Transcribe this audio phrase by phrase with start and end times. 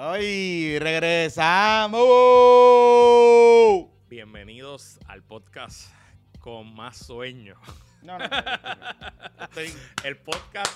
[0.00, 0.78] ¡Ay!
[0.78, 1.98] ¡Regresamos!
[4.08, 5.92] Bienvenidos al podcast
[6.38, 7.56] con más sueño.
[8.02, 8.24] No, no,
[9.42, 9.72] Estoy
[10.04, 10.72] El podcast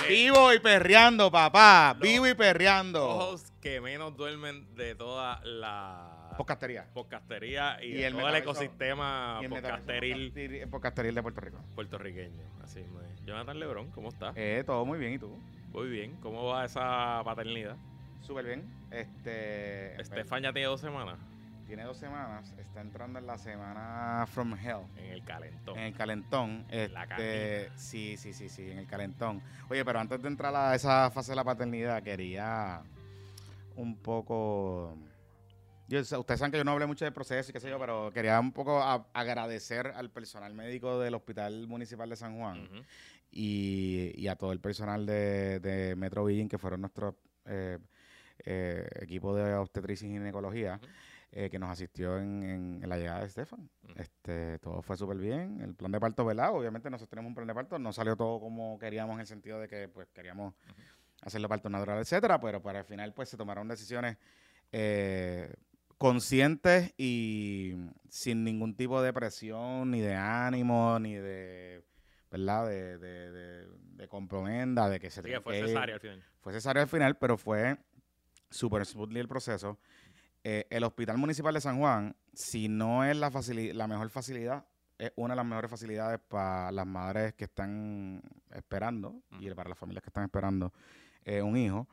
[0.00, 1.94] de vivo y perreando, papá.
[1.98, 3.04] Los Vivo y perreando.
[3.08, 6.86] ojos que menos duermen de toda la Podcastería.
[6.94, 11.22] podcastería y, Y de el todo el ecosistema Y el metaverso podcasteril podcasteri- podcasteril de
[11.22, 11.58] Puerto Rico.
[11.74, 12.42] puertorriqueño.
[12.62, 12.86] Así es.
[13.24, 14.34] Jonathan Lebrón, ¿cómo estás?
[14.36, 15.36] Eh, todo muy bien, ¿y tú?
[15.72, 16.16] Muy bien.
[16.22, 17.76] ¿Cómo va esa paternidad?
[18.22, 18.64] Súper bien.
[18.90, 20.00] Este.
[20.00, 21.18] Estefan ya tiene dos semanas
[21.66, 22.52] Tiene dos semanas.
[22.58, 24.86] Está entrando en la semana From Hell.
[24.96, 25.78] en el calentón.
[25.78, 26.66] En el calentón.
[26.70, 29.42] la Este, sí, sí, sí, sí, en el calentón.
[29.68, 32.82] Oye, pero antes de entrar a esa fase de la paternidad, quería
[33.76, 34.96] un poco.
[35.88, 38.10] Yo, ustedes saben que yo no hablé mucho del proceso y qué sé yo, pero
[38.12, 42.66] quería un poco a- agradecer al personal médico del Hospital Municipal de San Juan
[43.30, 47.78] y, y a todo el personal de, de Metro Vision, que fueron nuestro eh,
[48.44, 50.80] eh, equipo de obstetricia y ginecología,
[51.32, 53.68] eh, que nos asistió en, en- en la llegada de Estefan.
[53.96, 55.60] Este, todo fue súper bien.
[55.60, 56.52] El plan de parto, ¿verdad?
[56.54, 57.78] Obviamente nosotros tenemos un plan de parto.
[57.78, 60.54] No salió todo como queríamos en el sentido de que pues queríamos
[61.22, 64.16] hacerlo parto natural, etcétera, pero para el final pues se tomaron decisiones
[64.72, 65.54] eh,
[65.98, 67.74] conscientes y
[68.08, 71.82] sin ningún tipo de presión, ni de ánimo, ni de,
[72.30, 72.66] ¿verdad?
[72.68, 76.22] De, de, de, de compromenda, de que se que fue cesárea al final.
[76.40, 77.78] fue cesárea al final, pero fue
[78.52, 79.78] súper smoothly el proceso.
[80.44, 83.30] Eh, el Hospital Municipal de San Juan, si no es la,
[83.74, 84.66] la mejor facilidad,
[84.98, 88.22] es una de las mejores facilidades para las madres que están
[88.54, 90.72] esperando y para las familias que están esperando
[91.24, 91.88] eh, un hijo.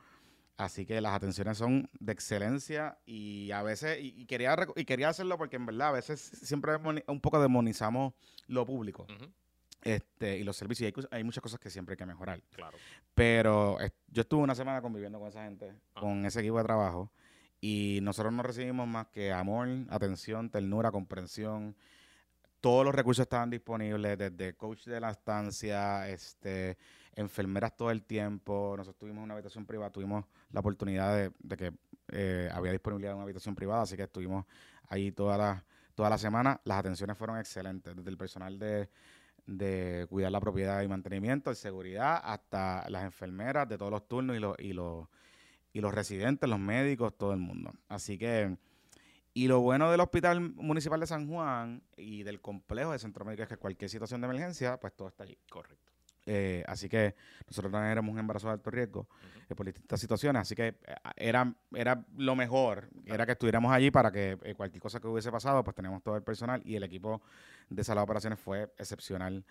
[0.58, 5.10] Así que las atenciones son de excelencia y a veces, y, y quería, y quería
[5.10, 6.76] hacerlo porque en verdad a veces siempre
[7.08, 8.14] un poco demonizamos
[8.48, 9.32] lo público Ujú.
[9.82, 10.92] Este, y los servicios.
[10.92, 12.42] Y hay, hay muchas cosas que siempre hay que mejorar.
[12.52, 12.78] Claro.
[13.14, 16.02] Pero eh, yo estuve una semana conviviendo con esa gente, Ah.
[16.02, 17.12] con ese equipo de trabajo,
[17.62, 21.76] y nosotros no recibimos más que amor, atención, ternura, comprensión.
[22.62, 26.78] Todos los recursos estaban disponibles, desde coach de la estancia, este,
[27.16, 28.74] enfermeras todo el tiempo.
[28.78, 31.74] Nosotros tuvimos una habitación privada, tuvimos la oportunidad de, de que
[32.12, 34.46] eh, había disponibilidad de una habitación privada, así que estuvimos
[34.90, 36.60] ahí toda la, toda la semana.
[36.66, 38.90] Las atenciones fueron excelentes, desde el personal de,
[39.50, 44.38] de cuidar la propiedad y mantenimiento, de seguridad, hasta las enfermeras de todos los turnos
[44.38, 45.08] y los, y los,
[45.74, 47.74] y los residentes, los médicos, todo el mundo.
[47.88, 48.58] Así que,
[49.34, 53.44] y lo bueno del Hospital Municipal de San Juan y del complejo de centro médico
[53.44, 55.38] es que cualquier situación de emergencia, pues todo está allí.
[55.50, 55.89] Correcto.
[56.32, 57.16] Eh, así que
[57.48, 59.08] nosotros también éramos un embarazo de alto riesgo
[59.50, 60.76] eh, por distintas situaciones, así que eh,
[61.16, 65.32] era, era lo mejor, era que estuviéramos allí para que eh, cualquier cosa que hubiese
[65.32, 67.20] pasado, pues teníamos todo el personal y el equipo
[67.68, 69.44] de sala de operaciones fue excepcional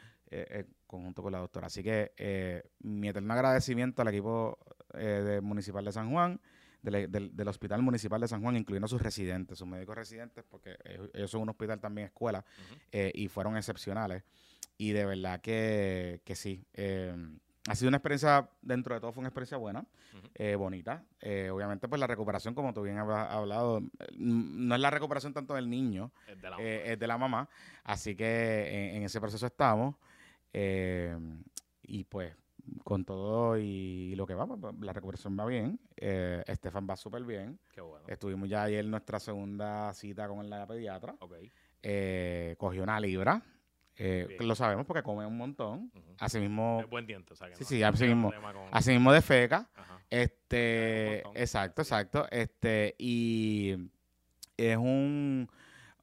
[0.86, 1.66] conjunto con la doctora.
[1.66, 4.56] Así que eh, mi eterno agradecimiento al equipo
[4.94, 6.40] eh, de municipal de San Juan,
[6.82, 10.76] del, del- del Hospital Municipal de San Juan, incluyendo sus residentes, sus médicos residentes, porque
[10.84, 12.44] ellos, ellos son un hospital también escuela,
[12.92, 14.22] eh, y fueron excepcionales.
[14.78, 16.64] Y de verdad que, que sí.
[16.72, 17.14] eh,
[17.68, 19.84] ha sido una experiencia, dentro de todo fue una experiencia buena,
[20.34, 21.04] eh, bonita.
[21.20, 25.34] Eh, obviamente, pues la recuperación, como tú bien has hablado, eh, no es la recuperación
[25.34, 27.48] tanto del niño, Es de la eh, es de la mamá.
[27.84, 29.96] Así que en, en ese proceso estamos.
[30.54, 31.14] eh,
[31.82, 32.34] y pues,
[32.84, 35.78] con todo y, lo que va, pues, la recuperación va bien.
[35.96, 37.58] Eh, Estefan va súper bien.
[37.72, 38.04] Qué bueno.
[38.08, 41.16] Estuvimos ya ayer nuestra segunda cita con la pediatra.
[41.20, 41.34] Ok.
[41.82, 43.42] Eh, cogió una libra.
[43.98, 45.90] Eh, lo sabemos porque come un montón.
[45.94, 46.14] Ujú.
[46.18, 48.30] Así mismo, Es buen diente, o sea que Sí, no- sí, no así tiene mismo.
[48.30, 49.68] problema con- así mismo de feca.
[49.74, 50.00] Ajá.
[50.10, 52.26] Este, exacto, exacto.
[52.30, 53.76] Este, y
[54.56, 55.48] es un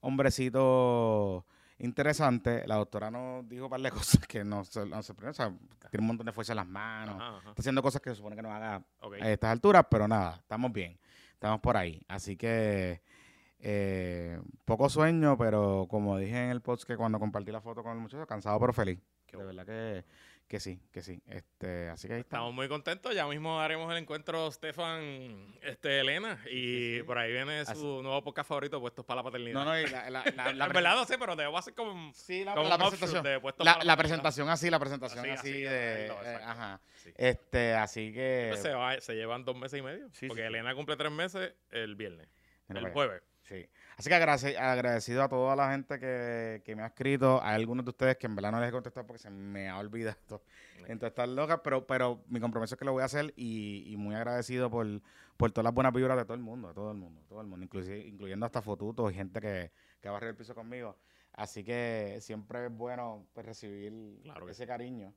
[0.02, 1.46] hombrecito
[1.80, 2.64] interesante.
[2.68, 5.52] La doctora nos dijo un par de cosas que no se, no se o sea,
[5.90, 7.16] tiene un montón de fuerza en las manos.
[7.16, 7.50] Ajá, ajá.
[7.50, 8.76] Está haciendo cosas que se supone que no haga
[9.22, 10.98] a estas alturas, pero nada, estamos bien.
[11.34, 12.02] Estamos por ahí.
[12.08, 13.02] Así que
[13.68, 17.94] eh, poco sueño, pero como dije en el post que cuando compartí la foto con
[17.94, 19.00] el muchacho, cansado pero feliz.
[19.26, 19.58] Qué de bueno.
[19.66, 20.06] verdad que,
[20.48, 21.20] que sí, que sí.
[21.26, 22.54] Este, así que ahí Estamos estamos.
[22.54, 23.16] muy contentos.
[23.16, 26.40] Ya mismo haremos el encuentro Stefan este, Elena.
[26.52, 27.04] Y sí.
[27.08, 27.82] por ahí viene su Así.
[27.84, 29.56] nuevo podcast favorito, Puestos para la Paternidad.
[29.56, 32.44] No, no, y la, la, la, la verdad no sé, pero debo hacer como, sí,
[32.44, 33.24] la, como presentación.
[33.24, 33.98] de La, para la Paternidad.
[33.98, 36.08] presentación así, la presentación Así, así, así, de.
[36.10, 36.82] no, eh, ajá.
[36.98, 37.12] Sí.
[37.18, 38.50] Este, así que.
[38.52, 40.08] Pues se, va- se llevan dos meses y medio.
[40.14, 40.46] Sí, porque.
[40.46, 42.28] Elena cumple tres meses el viernes.
[42.70, 43.24] El jueves.
[43.48, 43.70] Sí.
[43.98, 47.42] Así que agradecido a toda la gente que, que me ha escrito.
[47.42, 49.78] A algunos de ustedes que en verdad no les he contestado porque se me ha
[49.78, 50.42] olvidado
[50.88, 53.84] en todas estas locas, pero, pero mi compromiso es que lo voy a hacer y,
[53.92, 54.88] y muy agradecido por,
[55.38, 57.48] por todas las buenas vibras de todo el mundo, de todo el mundo, todo el
[57.48, 59.72] mundo, inclusive, incluyendo hasta fotutos y gente que,
[60.02, 60.98] que a el piso conmigo.
[61.34, 63.94] Así que siempre es bueno pues, recibir
[64.24, 65.14] Claro ese cariño.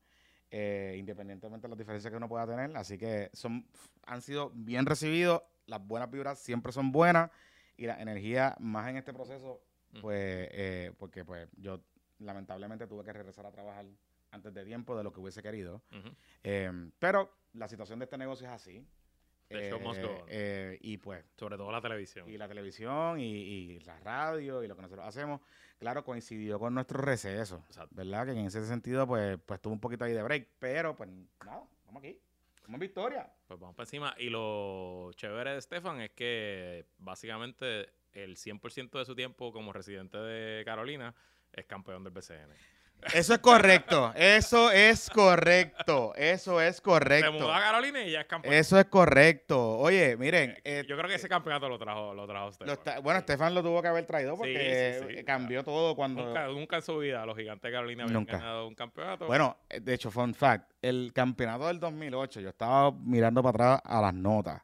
[0.51, 2.77] eh, independientemente de las diferencias que uno pueda tener.
[2.77, 3.67] Así que son
[4.05, 7.31] han sido bien recibidos las buenas vibras siempre son buenas
[7.79, 9.63] y la energía más en este proceso,
[10.03, 11.81] pues, eh, porque pues yo
[12.19, 13.87] lamentablemente tuve que regresar a trabajar
[14.31, 15.81] antes de tiempo de lo que hubiese querido.
[16.43, 18.87] Eh, pero la situación de este negocio es así.
[19.49, 20.23] The show must go on.
[20.29, 22.29] eh, y pues Sobre todo la televisión.
[22.29, 25.41] y la televisión y, y la radio y lo que nosotros hacemos,
[25.79, 27.95] claro, coincidió con nuestro receso, Exacto.
[27.97, 28.27] ¿verdad?
[28.27, 31.09] Que en ese sentido, pues, pues tuvo un poquito ahí de break, pero pues
[31.47, 32.21] nada, estamos aquí,
[32.69, 33.33] estamos victoria.
[33.47, 34.15] Pues vamos para encima.
[34.19, 40.19] Y lo chévere de Stefan es que básicamente el 100% de su tiempo como residente
[40.19, 41.15] de Carolina
[41.51, 42.53] es campeón del BCN.
[43.15, 48.21] Eso es correcto, eso es correcto, eso es Se correcto, mudó a Carolina y ya
[48.23, 48.53] es campeón.
[48.55, 49.79] eso es correcto.
[49.79, 52.75] Oye, miren, eh, Yo creo que ese campeonato lo trajo, lo trajo lo Stefan.
[52.75, 56.25] está- bueno, Estefan lo tuvo que haber traído porque sí, sí, cambió todo cuando...
[56.27, 58.39] Nunca, nunca en su vida los gigantes de Carolina habían Nunca.
[58.39, 59.27] ganado un campeonato.
[59.27, 63.81] Bueno, eh, de hecho, fun fact, el campeonato del 2008, yo estaba mirando para atrás
[63.85, 64.61] a las notas.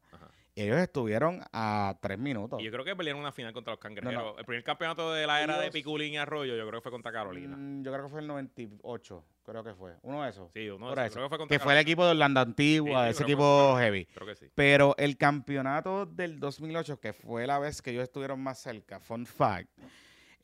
[0.57, 2.61] Ellos estuvieron a tres minutos.
[2.61, 4.23] Y yo creo que perdieron una final contra los cangrejeros.
[4.23, 4.39] No, no.
[4.39, 7.11] El primer campeonato de la era de Piculín y Arroyo, yo creo que fue contra
[7.11, 7.57] Carolina.
[7.57, 9.95] Mm, yo creo que fue el 98, creo que fue.
[10.03, 10.53] Uno de esos.
[10.53, 11.03] Sí, uno de eso.
[11.03, 13.33] esos, creo que fue contra que fue el equipo de Orlando Antigua, Sí, ese que
[13.33, 14.07] equipo heavy.
[14.07, 14.47] Creo que sí.
[14.55, 19.27] Pero el campeonato del 2008, que fue la vez que ellos estuvieron más cerca, fun
[19.27, 19.69] fact,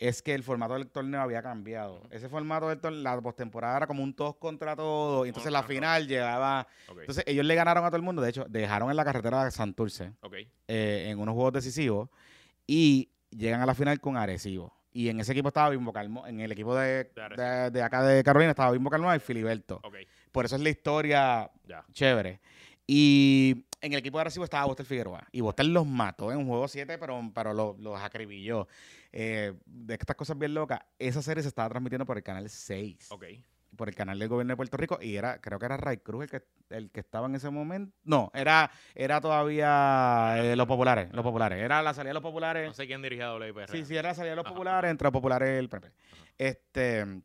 [0.00, 2.02] es que el formato del torneo había cambiado.
[2.10, 5.62] Ese formato del torneo, la postemporada era como un todos contra todos, y entonces la
[5.62, 6.66] final llegaba...
[6.88, 9.50] Entonces ellos le ganaron a todo el mundo, de hecho, dejaron en la carretera de
[9.52, 10.14] Santurce.
[10.22, 10.34] ok.
[10.68, 12.08] eh, en unos juegos decisivos
[12.66, 14.74] y llegan a la final con Arecibo.
[14.92, 17.44] Y en ese equipo estaba Bimbo Calmo, en el equipo de, De Arecibo.
[17.46, 19.80] de, de acá de Carolina estaba Bimbo Calmo y Filiberto.
[20.32, 21.50] Por eso es la historia
[21.92, 22.40] chévere.
[22.86, 25.26] Y en el equipo de Arecibo estaba Boster Figueroa.
[25.30, 28.66] Y Boster los mató en un juego 7, pero, pero los, los acribilló.
[29.12, 33.08] Eh, de estas cosas bien locas, esa serie se estaba transmitiendo por el canal 6
[33.10, 33.24] Ok.
[33.76, 36.24] por el canal del gobierno de Puerto Rico y era, creo que era Ray Cruz
[36.24, 37.96] el que, el que estaba en ese momento.
[38.04, 41.60] No, era, era todavía eh, los populares, los populares.
[41.60, 42.66] Era la salida de los populares.
[42.68, 43.70] No sé quién dirigía WIPR.
[43.70, 44.54] Sí, sí, era la salida de los Ajá.
[44.54, 45.92] populares, entre los populares el PP.
[46.38, 47.22] Este,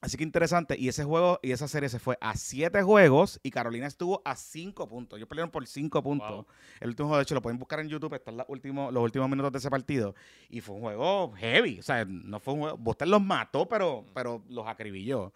[0.00, 0.76] así que interesante.
[0.78, 4.36] Y ese juego y esa serie se fue a siete juegos y Carolina estuvo a
[4.36, 5.16] cinco puntos.
[5.18, 6.30] Ellos perdieron por cinco puntos.
[6.30, 6.46] Wow.
[6.80, 9.28] El último juego, de hecho, lo pueden buscar en YouTube, están los últimos, los últimos
[9.28, 10.14] minutos de ese partido.
[10.48, 11.78] Y fue un juego heavy.
[11.80, 12.76] O sea, no fue un juego.
[12.78, 15.32] Boster los mató, pero, pero los acribilló.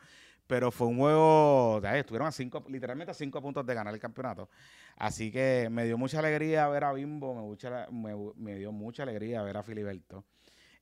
[0.47, 1.75] Pero fue un juego.
[1.77, 4.49] o sea, estuvieron a cinco, literalmente a cinco puntos de ganar el campeonato.
[4.97, 9.05] Así que me dio mucha alegría ver a Bimbo, me, mucha- me, me dio mucha
[9.05, 10.25] alegría ver a Filiberto.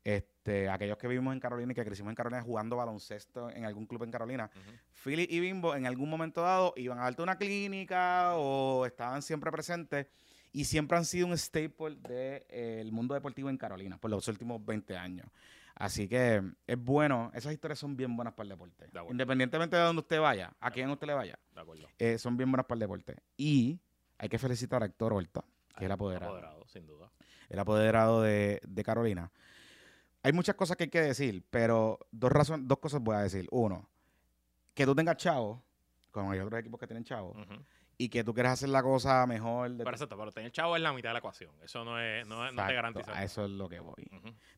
[0.09, 3.87] Este, aquellos que vivimos en Carolina y que crecimos en Carolina jugando baloncesto en algún
[3.87, 4.77] club en Carolina, Ujú.
[5.05, 9.53] Philly y Bimbo en algún momento dado iban a darte una clínica o estaban siempre
[9.53, 10.07] presentes
[10.51, 14.97] y siempre han sido un staple del mundo deportivo en Carolina por los últimos 20
[14.97, 15.27] años.
[15.75, 18.87] Así que es bueno, esas historias son bien buenas para el deporte.
[18.87, 19.01] De.
[19.11, 21.65] Independientemente de donde usted vaya, a quien usted le vaya, De
[21.99, 23.17] eh, son bien buenas para el deporte.
[23.37, 23.79] Y
[24.17, 25.45] hay que felicitar a Héctor Horta,
[25.77, 27.13] que es el apoderado Apoderado, sin duda.
[27.51, 29.31] el apoderado de, de Carolina.
[30.29, 33.47] Hay muchas cosas que hay que decir, pero dos, razon- dos cosas voy a decir.
[33.51, 33.89] Uno,
[34.75, 35.59] que tú tengas chavos,
[36.11, 37.63] como hay otros equipos que tienen chavos, Ujú.
[37.97, 39.71] y que tú quieras hacer la cosa mejor.
[39.71, 41.51] de Pero exacto, pero tener chavo es la mitad de la ecuación.
[41.65, 43.19] Eso no es, no, es- no te Exacto, garantiza.
[43.19, 43.95] A eso es lo que voy.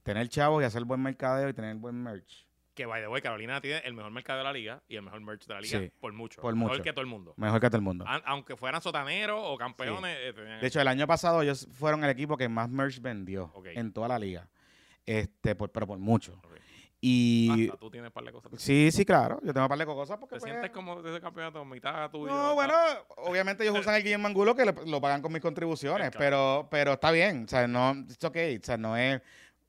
[0.02, 2.44] Tener chavos y hacer buen mercadeo y tener buen merch.
[2.74, 5.20] Que by the way, Carolina tiene el mejor mercado de la liga y el mejor
[5.20, 6.40] merch de la liga Sí, por mucho.
[6.42, 6.82] por Mejor mucho.
[6.82, 7.34] que todo el mundo.
[7.36, 8.04] Mejor que todo el mundo.
[8.24, 10.16] Aunque fueran sotaneros o campeones.
[10.20, 13.92] eh, De hecho, el año pasado ellos fueron el equipo que más merch vendió en
[13.92, 14.48] toda la liga.
[15.06, 16.40] Este, por- pero por mucho.
[17.02, 18.52] Y Hasta tú tienes par de cosas.
[18.58, 19.40] sí, sí, claro.
[19.42, 22.26] Yo tengo par de cosas porque ¿Te pues, sientes como de ese campeonato mitad tuyo?
[22.30, 22.74] No, bueno,
[23.16, 26.92] obviamente ellos usan el Guillem Mangulo que le- lo pagan con mis contribuciones, pero, pero
[26.92, 29.22] está bien, o sea, no, it's okay, o sea, no es,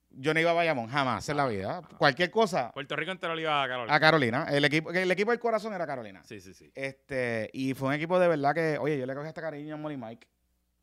[0.10, 3.64] yo no iba a Bayamón jamás en la vida, cualquier cosa Puerto Rico entero iba
[3.64, 3.96] a Carolina.
[3.96, 6.70] a Carolina, el equipo, el equipo del corazón era Carolina, Sí, sí, sí.
[6.76, 9.78] este, y fue un equipo de verdad que, oye, yo le cogí hasta cariño a
[9.78, 10.28] Molly Mike,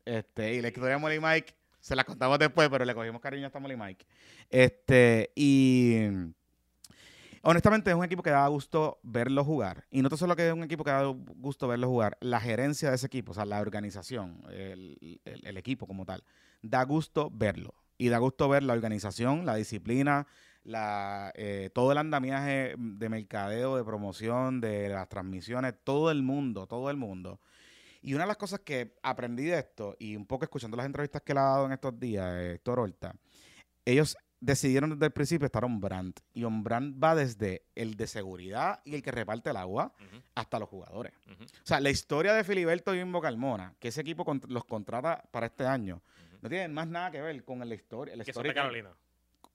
[0.03, 3.47] este, y la historia de Molly Mike se la contamos después, pero le cogimos cariño
[3.47, 4.05] hasta Molly Mike,
[4.49, 5.95] este, y
[7.41, 9.85] honestamente es un equipo que da gusto verlo jugar.
[9.91, 12.95] Y no solo que es un equipo que da gusto verlo jugar, la gerencia de
[12.95, 16.23] ese equipo, o sea, la organización, el, el- el equipo como tal,
[16.61, 17.73] da gusto verlo.
[17.97, 20.25] Y da gusto ver la organización, la disciplina,
[20.63, 26.65] la, eh, todo el andamiaje de mercadeo, de promoción, de las transmisiones, todo el mundo,
[26.65, 27.41] todo el mundo.
[28.01, 31.21] Y una de las cosas que aprendí de esto, y un poco escuchando las entrevistas
[31.21, 33.15] que le ha dado en estos días, eh, Héctor Horta,
[33.85, 36.13] ellos decidieron desde el principio estar on brand.
[36.33, 39.93] Y on brand va desde el de seguridad y el que reparte el agua
[40.35, 41.13] hasta los jugadores.
[41.27, 45.47] O sea, la historia de Filiberto y Bimbo Carmona, que ese equipo los contrata para
[45.47, 46.01] este año,
[46.41, 48.15] no tiene más nada que ver con la historia.
[48.15, 48.91] La Que son de Carolina.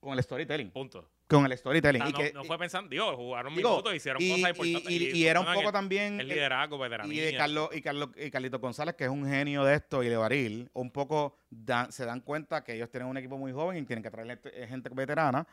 [0.05, 0.71] Con el storytelling.
[0.71, 1.09] Punto.
[1.27, 2.03] Con el storytelling.
[2.03, 4.45] O sea, y no, que, no fue pensando, digo, jugaron digo, minutos, hicieron y, cosas
[4.45, 4.93] y- importantes.
[4.93, 6.15] y- y era un poco el- también...
[6.21, 7.25] El el- liderazgo, y veteranía.
[7.25, 10.17] de Carlos y Carlos y Carlito González, que es un genio de esto, y de
[10.19, 13.83] Baril, un poco dan- se dan cuenta que ellos tienen un equipo muy joven y
[13.87, 15.47] tienen que traerle gente- gente veterana.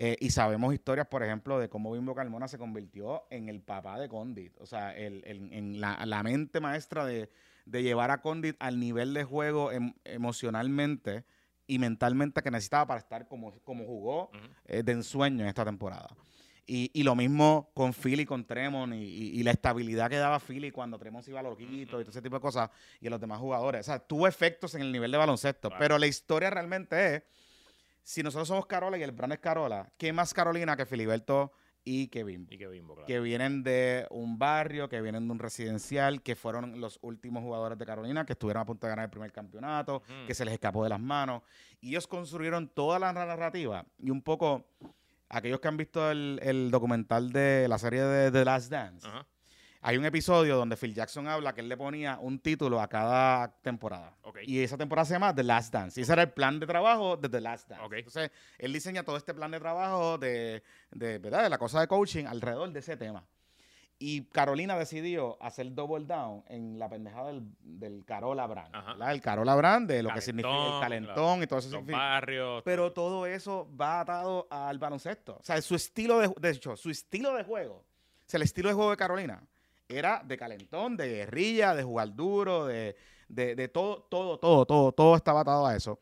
[0.00, 3.98] eh, y sabemos historias, por ejemplo, de cómo Bimbo Carmona se convirtió en el papá
[3.98, 4.52] de Condit.
[4.60, 7.28] O sea, el- el- en la, la mente maestra de,
[7.66, 11.24] de llevar a Condit al nivel de juego em- emocionalmente
[11.68, 14.30] y mentalmente que necesitaba para estar como, como jugó
[14.66, 16.08] eh, de ensueño en esta temporada.
[16.66, 20.38] Y, y lo mismo con Philly, con Tremont y, y- y la estabilidad que daba
[20.40, 22.68] Philly cuando Tremont se iba a loquito y todo ese tipo de cosas
[23.00, 23.82] y a los demás jugadores.
[23.82, 25.68] O sea, tuvo efectos en el nivel de baloncesto.
[25.68, 25.80] Claro.
[25.80, 27.22] Pero la historia realmente es,
[28.02, 31.52] si nosotros somos Carola y el brand es Carola, ¿qué más Carolina que Filiberto
[31.88, 32.52] y que Bimbo?
[32.52, 33.06] Y que bimbo, claro.
[33.06, 37.78] que vienen de un barrio, que vienen de un residencial, que fueron los últimos jugadores
[37.78, 40.84] de Carolina, que estuvieron a punto de ganar el primer campeonato, que se les escapó
[40.84, 41.42] de las manos.
[41.80, 44.66] Y ellos construyeron toda la narrativa y un poco,
[45.30, 49.08] aquellos que han visto el, el documental de la serie de The Last Dance.
[49.80, 53.48] Hay un episodio donde Phil Jackson habla que él le ponía un título a cada
[53.62, 54.16] temporada.
[54.22, 54.38] Ok.
[54.42, 56.00] Y esa temporada se llama The Last Dance.
[56.00, 57.84] Y ese era el plan de trabajo de The Last Dance.
[57.84, 57.92] Ok.
[57.94, 61.44] Entonces, él diseña todo este plan de trabajo de, de, ¿verdad?
[61.44, 63.24] de la cosa de coaching alrededor de ese tema.
[64.00, 68.72] Y Carolina decidió hacer double down en la pendejada del, del Carola Brand.
[68.72, 69.12] ¿verdad?
[69.12, 71.70] El Carola Brand, de lo que significa el Calentón, calentón y todo eso.
[71.70, 72.62] Los barrios.
[72.64, 75.38] pero todo eso va atado al baloncesto.
[75.40, 77.84] O sea, su estilo de, de hecho, su estilo de juego, o
[78.26, 79.42] sea, el estilo de juego de Carolina
[79.88, 82.96] era de calentón, de guerrilla, de jugar duro, de,
[83.28, 85.98] de, de todo, todo, todo, todo, todo estaba atado a eso.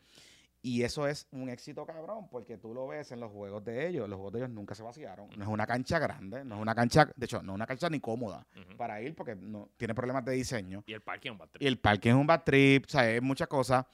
[0.67, 4.09] Y eso es un éxito cabrón, porque tú lo ves en los juegos de ellos.
[4.09, 5.29] Los juegos de ellos nunca se vaciaron.
[5.37, 7.89] No es una cancha grande, no es una cancha, de hecho, no es una cancha
[7.89, 8.45] ni cómoda
[8.77, 10.83] para ir, porque no tiene problemas de diseño.
[10.85, 11.63] Y el parque es un bad trip.
[11.63, 13.87] Y el parque es un bad trip, o sea, es muchas cosas.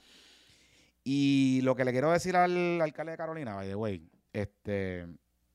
[1.03, 5.05] Y lo que le quiero decir al alcalde de Carolina, by the way, este,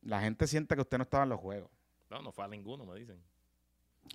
[0.02, 1.68] la gente siente que usted no estaba en los juegos.
[2.10, 3.20] No, no fue a ninguno, me dicen.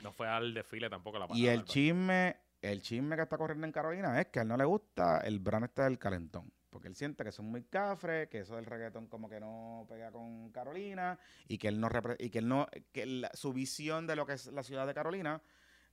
[0.01, 3.71] No fue al desfile tampoco la Y el chisme, el chisme que está corriendo en
[3.73, 6.51] Carolina es que a él no le gusta el brand este del calentón.
[6.69, 10.11] Porque él siente que son muy cafres, que eso del reggaetón como que no pega
[10.11, 14.15] con Carolina y que él no y que él no que la- su visión de
[14.15, 15.39] lo que es la ciudad de Carolina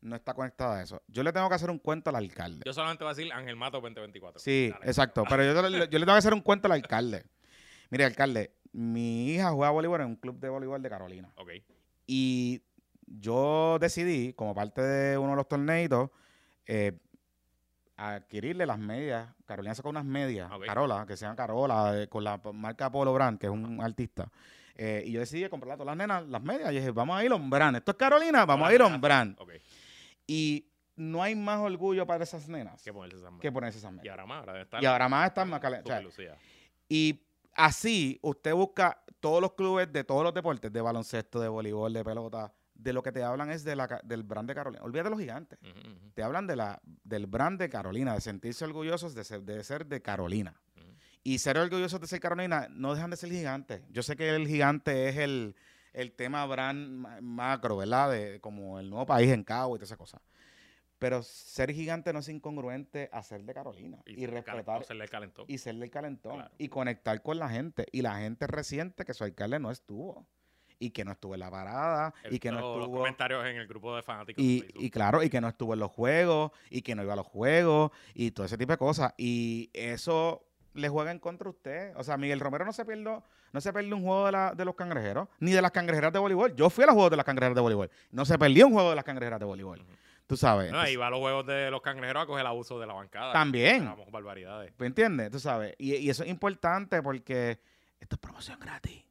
[0.00, 1.02] no está conectada a eso.
[1.08, 2.62] Yo le tengo que hacer un cuento al alcalde.
[2.64, 4.40] Yo solamente voy a decir Ángel Mato 2024.
[4.40, 4.86] Sí, Dale.
[4.86, 5.24] exacto.
[5.28, 7.26] Pero yo, le- yo le tengo que hacer un cuento al alcalde.
[7.90, 11.30] Mire, alcalde, mi hija juega voleibol en un club de voleibol de Carolina.
[11.36, 11.50] Ok.
[12.06, 12.62] Y
[13.10, 16.10] yo decidí, como parte de uno de los torneitos,
[16.66, 16.92] eh,
[17.96, 19.28] adquirirle las medias.
[19.44, 20.50] Carolina sacó unas medias.
[20.64, 24.30] Carola, que se llaman Carola, eh, con la marca Polo Brand, que es un artista.
[24.76, 26.72] Eh, y yo decidí comprarle a todas las nenas las medias.
[26.72, 27.76] Y dije, vamos a ir on brand.
[27.76, 29.36] Esto es Carolina, vamos a ir on brand.
[30.26, 33.96] Y no hay más orgullo para esas nenas Que ponerse esas que ponerse esas Y
[33.96, 34.12] medias.
[34.12, 34.82] ahora más, ahora estar.
[34.82, 35.62] Y ahora más están más
[36.02, 36.36] lucida.
[36.88, 37.20] Y
[37.54, 42.04] así usted busca todos los clubes de todos los deportes, de baloncesto, de voleibol, de
[42.04, 42.52] pelota,
[42.82, 44.82] de lo que te hablan es de la, del brand de Carolina.
[44.84, 45.58] Olvídate de los gigantes.
[46.14, 49.86] Te hablan de la, del brand de Carolina, de sentirse orgullosos de ser de, ser
[49.86, 50.54] de Carolina.
[51.22, 53.82] Y ser orgullosos de ser Carolina no dejan de ser gigantes.
[53.90, 55.54] Yo sé que el gigante es el,
[55.92, 58.10] el tema brand ma- macro, ¿verdad?
[58.10, 60.22] De, como el nuevo país en Cabo y toda esa cosa.
[60.98, 63.98] Pero ser gigante no es incongruente a ser de Carolina.
[64.06, 65.44] Y, cal- respetar no se le calentó.
[65.46, 66.54] y ser del calentón Claro.
[66.58, 67.86] y conectar con la gente.
[67.92, 70.26] Y la gente reciente que su alcalde no estuvo.
[70.80, 72.12] Y que no estuvo en la parada.
[72.24, 72.96] He y que no visto los estuvo.
[72.98, 74.42] comentarios en el grupo de fanáticos.
[74.42, 76.50] Y, de y claro, y que no estuvo en los juegos.
[76.70, 77.92] Y que no iba a los juegos.
[78.14, 79.14] Y todo ese tipo de cosas.
[79.18, 80.42] Y eso
[80.74, 81.92] le juega en contra a usted.
[81.96, 83.22] O sea, Miguel Romero no se perdió,
[83.52, 86.18] no se perdió un juego de, la- de los cangrejeros, ni de las cangrejeras de
[86.18, 86.54] voleibol.
[86.56, 87.90] Yo fui a los juegos de las cangrejeras de voleibol.
[88.10, 89.80] No se perdió un juego de las cangrejeras de voleibol.
[89.80, 89.90] Ujú.
[90.28, 90.66] Tú sabes.
[90.70, 92.94] No, Entonces, iba a los juegos de los cangrejeros a coger el abuso de la
[92.94, 93.32] bancada.
[93.32, 93.82] También.
[93.82, 94.72] Éramos barbaridades.
[94.78, 95.30] ¿Me entiendes?
[95.32, 95.74] Tú sabes.
[95.76, 97.58] Y, y eso es importante porque
[97.98, 99.04] esto es promoción gratis.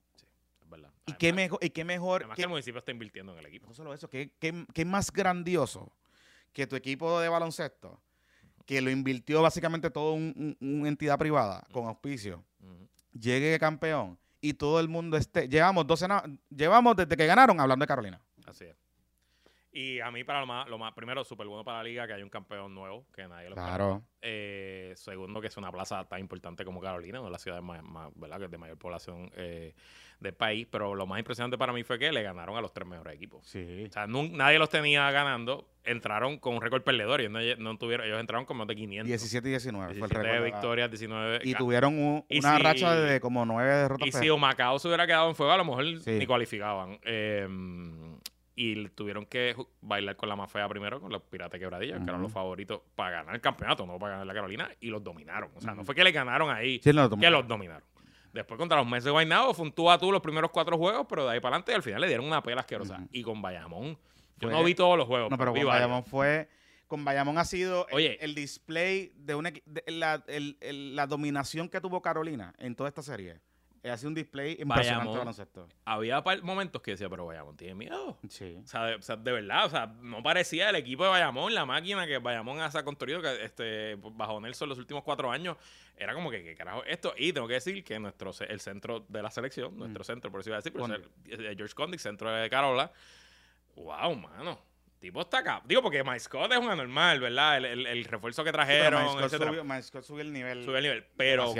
[1.09, 3.45] Y qué, mejor, y qué mejor, Además qué- que el municipio está invirtiendo en el
[3.45, 3.67] equipo.
[3.67, 5.91] no solo eso, qué, qué- qué más grandioso
[6.53, 7.99] que tu equipo de baloncesto,
[8.65, 12.43] que lo invirtió básicamente todo un, un- una entidad privada con auspicio,
[13.13, 15.47] llegue campeón y todo el mundo esté.
[15.49, 18.21] Llevamos 12 na- llevamos desde que ganaron hablando de Carolina.
[18.45, 18.75] Así es.
[19.71, 22.13] Y a mí, para lo más, lo más primero, súper bueno para la liga que
[22.13, 23.55] hay un campeón nuevo, que nadie lo.
[23.55, 24.01] Claro.
[24.21, 27.83] Eh, segundo, que es una plaza tan importante como Carolina, una de las ciudades más,
[27.83, 28.39] más, ¿verdad?
[28.39, 29.75] Que es de mayor población eh,
[30.19, 30.67] del país.
[30.71, 33.45] Pero lo más impresionante para mí fue que le ganaron a los tres mejores equipos.
[33.45, 33.85] Sí.
[33.87, 35.69] O sea, nun- nadie los tenía ganando.
[35.83, 37.21] Entraron con un récord perdedor.
[37.21, 39.07] Ellos, no, no tuvieron, ellos entraron con más de 500.
[39.07, 40.45] 17 y 19 fue el 17 récord.
[40.45, 41.39] victorias, 19.
[41.43, 44.07] Y tuvieron un- Y una si- racha de como 9 derrotas.
[44.07, 44.29] Y si.
[44.35, 46.11] Macao se hubiera quedado en fuego, a lo mejor Sí.
[46.17, 46.99] ni cualificaban.
[47.03, 47.47] Eh,
[48.61, 52.21] y tuvieron que bailar con la más fea primero, con los Piratas Quebradillas, que eran
[52.21, 55.49] los favoritos para ganar el campeonato, no para ganar la Carolina, y los dominaron.
[55.55, 57.83] O sea, no fue que le ganaron ahí, Sí, no, que los dominaron.
[58.33, 61.05] Después contra los Mets de Guaynabo fue un tú a tú los primeros cuatro juegos,
[61.09, 62.95] pero de ahí para adelante al final le dieron una pela asquerosa.
[62.95, 63.07] Ujú.
[63.13, 63.97] Y con Bayamón,
[64.37, 65.31] yo Fue- no vi todos los juegos.
[65.31, 65.65] No, pero con.
[65.65, 66.49] Bayamón fue.
[66.87, 68.17] Con Bayamón ha sido el- Oye.
[68.25, 72.89] el, display de una de la, el- el- la dominación que tuvo Carolina en toda
[72.89, 73.39] esta serie.
[73.83, 75.17] Ha sido un display impresionante Bayamón.
[75.19, 75.67] baloncesto.
[75.85, 78.17] Había momentos que decía, pero Bayamón tiene miedo.
[78.29, 78.59] Sí.
[78.63, 81.53] O sea, de, o sea, de verdad, o sea, no parecía el equipo de Bayamón,
[81.53, 85.55] la máquina que Bayamón ha construido que, este, bajo Nelson los últimos cuatro años.
[85.95, 87.13] Era como que, ¿qué carajo es esto?
[87.17, 90.57] Y tengo que decir que nuestro el centro de la selección, nuestro centro, por decirlo
[90.57, 91.09] así, pero Condic.
[91.27, 92.91] es el- eh, George Condic, centro de Carola.
[93.75, 94.59] Wow, mano.
[94.99, 95.61] Tipo está acá.
[95.65, 97.57] Digo, porque My Scott es un anormal, ¿verdad?
[97.57, 99.49] El, el- el refuerzo que trajeron, Mike Scott etcétera.
[99.51, 100.65] subió, Mike Scott subió el nivel.
[100.65, 101.05] Sube el nivel.
[101.15, 101.53] Pero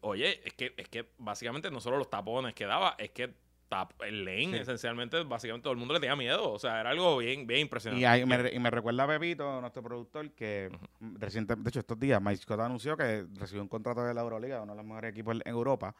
[0.00, 3.34] oye, es que, es que básicamente no solo los tapones que daba, es que
[3.68, 4.62] tap- el lane, Sí.
[4.62, 6.50] esencialmente, básicamente todo el mundo le tenía miedo.
[6.50, 8.18] O sea, era algo bien, bien impresionante.
[8.20, 11.98] Y, me, re- y me recuerda a Pepito, nuestro productor, que reciente, de hecho estos
[12.00, 15.10] días Mike Scott anunció que recibió un contrato de la Euroliga, uno de los mejores
[15.10, 15.94] equipos en Europa.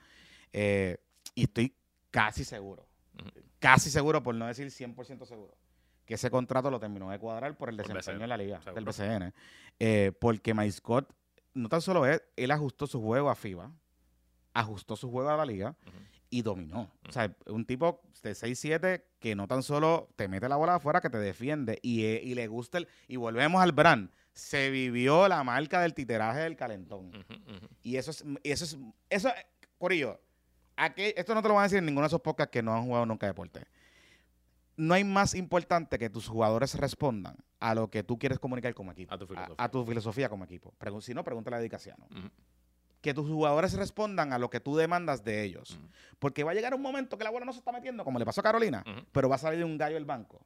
[0.55, 0.97] eh,
[1.35, 1.75] y estoy
[2.11, 2.87] casi seguro,
[3.59, 5.55] casi seguro, por no decir 100% seguro,
[6.05, 8.59] que ese contrato lo terminó de cuadrar por el Por desempeño BCN, en la liga,
[8.63, 8.75] seguro.
[8.75, 9.35] del BCN.
[9.79, 11.13] Eh, porque Mike Scott,
[11.55, 13.71] no tan solo es, él ajustó su juego a FIBA,
[14.55, 15.77] ajustó su juego a la liga
[16.31, 16.91] y dominó.
[17.09, 21.01] O sea, un tipo de 6-7 que no tan solo te mete la bola afuera,
[21.01, 22.89] que te defiende y, eh, y le gusta el...
[23.07, 24.11] Y volvemos al brand.
[24.33, 27.13] Se vivió la marca del titeraje del calentón.
[27.83, 28.25] Y eso es...
[28.43, 28.79] Eso es
[29.11, 29.31] eso,
[29.79, 30.21] Corillo,
[30.77, 32.75] aquí, esto no te lo van a decir en ninguno de esos podcasts que no
[32.75, 33.67] han jugado nunca deporte.
[34.77, 38.91] No hay más importante que tus jugadores respondan a lo que tú quieres comunicar como
[38.93, 39.13] equipo.
[39.15, 39.55] A tu filosofía.
[39.59, 40.73] A, tu filosofía como equipo.
[40.81, 42.07] Pregun- si no, pregúntale a Dicasiano.
[42.11, 42.29] Ujú.
[43.01, 45.79] Que tus jugadores respondan a lo que tú demandas de ellos.
[46.19, 48.25] Porque va a llegar un momento que la bola no se está metiendo, como le
[48.25, 50.41] pasó a Carolina, pero va a salir un gallo del banco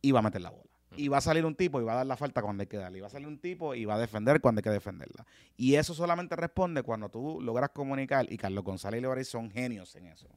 [0.00, 0.62] y va a meter la bola.
[0.98, 2.76] Y va a salir un tipo y va a dar la falta cuando hay que
[2.78, 2.98] darle.
[2.98, 5.26] Y va a salir un tipo y va a defender cuando hay que defenderla.
[5.56, 9.94] Y eso solamente responde cuando tú logras comunicar, y Carlos González y Levaris son genios
[9.96, 10.28] en eso,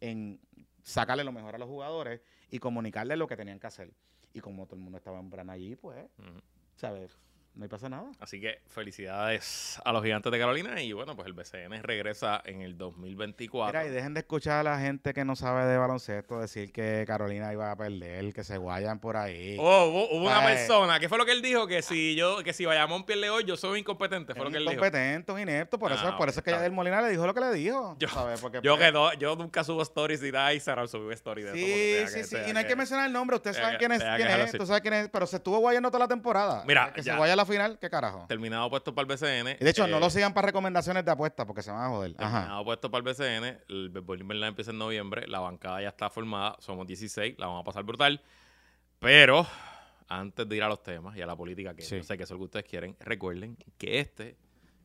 [0.00, 0.40] en
[0.88, 3.92] sacarle lo mejor a los jugadores y comunicarles lo que tenían que hacer.
[4.32, 6.40] Y como todo el mundo estaba en allí, pues, Ujú.
[6.76, 7.18] ¿sabes?
[7.58, 8.04] No hay pasa nada.
[8.20, 12.62] Así que felicidades a los gigantes de Carolina y bueno, pues el BCN regresa en
[12.62, 13.66] el 2024.
[13.80, 17.02] Mira, y dejen de escuchar a la gente que no sabe de baloncesto decir que
[17.04, 19.56] Carolina iba a perder, que se guayan por ahí.
[19.58, 20.54] Oh, hubo, hubo una Ay.
[20.56, 21.66] persona, ¿qué fue lo que él dijo?
[21.66, 24.56] Que si yo, que si Bayamón pierde hoy, yo soy incompetente, fue Es lo que
[24.58, 24.72] él dijo.
[24.74, 27.34] incompetente, inepto, por Ah, eso, por ok, eso es que Yadier Molina le dijo lo
[27.34, 27.96] que le dijo.
[27.98, 28.40] Yo- ¿sabes?
[28.40, 31.42] Porque, Yo pues, que no, yo nunca subo stories y nada, y Sarah subió story
[31.42, 32.36] de Sí, sí, que- sí.
[32.50, 33.34] Y no hay que mencionar el nombre.
[33.34, 34.02] Ustedes saben quién es.
[34.04, 34.52] quién es.
[34.52, 35.08] Tú sabes quién es.
[35.08, 36.62] Pero se estuvo guayando toda la temporada.
[36.66, 37.14] Mira, Que ya.
[37.14, 38.26] se vaya a la final, qué carajo.
[38.28, 39.56] Terminado puesto para el BCN.
[39.60, 41.88] Y de hecho, no eh, lo sigan para recomendaciones de apuestas porque se van a
[41.88, 42.14] joder.
[42.18, 42.38] Ajá.
[42.40, 46.08] Terminado puesto para el BCN, el béisbol invernal empieza en noviembre, la bancada ya está
[46.10, 48.22] formada, somos 16, la vamos a pasar brutal.
[49.00, 49.46] Pero
[50.08, 51.96] antes de ir a los temas y a la política, que Sí.
[51.96, 54.36] yo sé que es lo que ustedes quieren, recuerden que este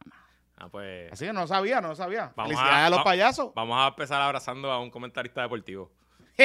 [0.57, 1.11] Ah, pues.
[1.11, 2.33] Así que no lo sabía, no lo sabía.
[2.35, 3.53] Vamos felicidades a- a, los va- payasos.
[3.55, 5.91] Vamos a empezar abrazando a un comentarista deportivo.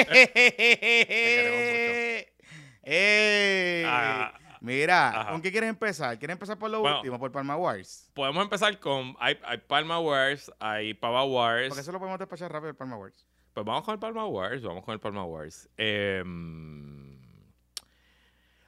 [2.85, 3.85] ¡Eh!
[3.87, 5.31] Ah, Mira, Ajá.
[5.33, 6.17] ¿con qué quieres empezar?
[6.19, 6.99] ¿Quieres empezar por lo Bueno.
[6.99, 8.09] último, por Palma Wars?
[8.15, 9.17] Podemos empezar con.
[9.19, 11.69] Hay, hay Palma Wars, hay Pava Wars.
[11.69, 13.27] Porque eso lo podemos despachar rápido el Palma Wars.
[13.53, 14.63] Pues vamos con el Palma Wars.
[14.63, 15.69] Vamos con el Palma Wars.
[15.77, 17.19] Em,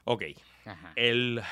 [0.05, 0.23] ok.
[0.67, 0.93] Ajá.
[0.97, 1.43] El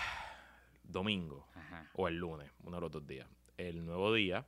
[0.84, 1.88] domingo Ajá.
[1.94, 3.26] o el lunes, uno de los dos días.
[3.56, 4.44] El nuevo día.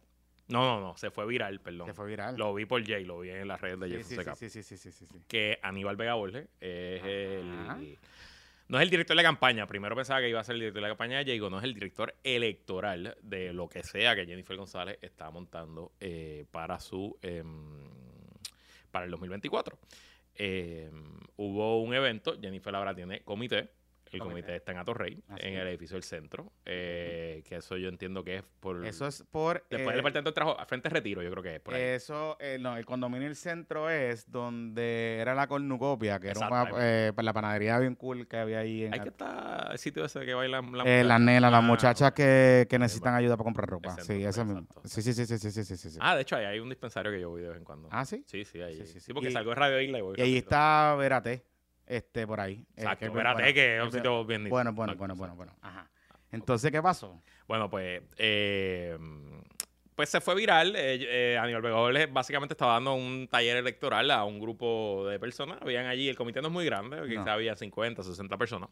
[0.48, 0.96] No, no, no.
[0.98, 1.86] Se fue viral, perdón.
[1.86, 2.36] Que fue viral.
[2.36, 4.76] Lo vi por Jay, lo vi en las redes de sí, Jason sí, sí, sí,
[4.76, 5.24] sí, sí, sí, sí.
[5.26, 7.78] que Aníbal Vega Borges es Ajá.
[7.80, 7.98] el...
[8.66, 9.66] No es el director de campaña.
[9.66, 11.50] Primero pensaba que iba a ser el director de campaña de Diego.
[11.50, 16.46] No es el director electoral de lo que sea que Jennifer González está montando eh,
[16.50, 17.16] para su...
[17.22, 18.04] em,
[18.94, 19.76] para el 2024.
[20.36, 22.40] Em, hubo un evento.
[22.40, 23.70] Jennifer ahora tiene comité
[24.14, 28.24] el comité está en Atorrey, en el edificio del centro, eh, que eso yo entiendo
[28.24, 28.84] que es por...
[28.86, 29.64] Eso es por...
[29.68, 31.82] Después eh, del departamento de trabajo, frente a Retiro yo creo que es por ahí.
[31.82, 36.64] Eso, eh, no, el condominio del centro es donde era la cornucopia, que Exacto, era
[36.64, 38.84] una, eh, la panadería bien cool que había ahí.
[38.84, 40.72] En Hay que estar el sitio ese que bailan...
[40.72, 43.96] Las la nenas, las muchachas que, necesitan ayuda para comprar ropa.
[44.00, 44.66] Sí, ese mismo.
[44.84, 47.20] Sí, sí, sí, sí, sí, sí, sí, Ah, de hecho, ahí hay un dispensario que
[47.20, 47.88] yo voy de vez en cuando.
[47.90, 48.24] Ah, sí.
[48.26, 48.84] Sí, sí, ahí.
[48.86, 50.14] Sí, sí, porque salgo de Radio Isla y voy.
[50.18, 51.53] Y ahí está Verate
[51.86, 52.54] este, por ahí.
[52.54, 53.54] eh, Exacto, que espérate, bueno.
[53.54, 54.48] que es un sitio bien.
[54.48, 55.52] Bueno, bueno, bueno, bueno, bueno.
[55.62, 55.90] Ajá.
[56.30, 57.22] Entonces, ¿qué pasó?
[57.46, 58.02] Bueno, pues.
[58.18, 58.98] eh,
[59.94, 60.74] pues se fue viral.
[60.74, 60.98] Eh,
[61.34, 65.58] eh, Aníbal Vega básicamente estaba dando un taller electoral a un grupo de personas.
[65.62, 67.30] Habían allí, el comité no es muy grande, quizás No.
[67.32, 68.70] había 50, 60 personas.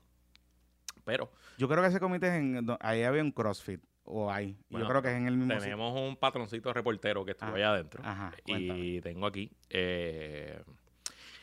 [1.04, 2.66] Pero Yo creo que ese comité es en.
[2.80, 3.80] Ahí había un CrossFit.
[4.04, 4.58] O hay.
[4.68, 5.52] Bueno, Yo creo que es en el mismo.
[5.54, 5.62] sitio.
[5.62, 8.02] tenemos un patroncito reportero que estuvo Ah, allá adentro.
[8.04, 8.32] Ajá.
[8.46, 9.52] Y tengo aquí.
[9.70, 10.60] eh,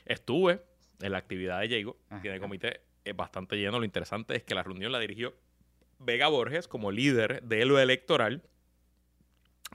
[0.05, 0.61] estuve
[1.01, 1.97] en la actividad de Diego.
[2.21, 3.79] Tiene comité eh, bastante lleno.
[3.79, 5.35] Lo interesante es que la reunión la dirigió
[5.99, 8.43] Vega Borges como líder de lo electoral.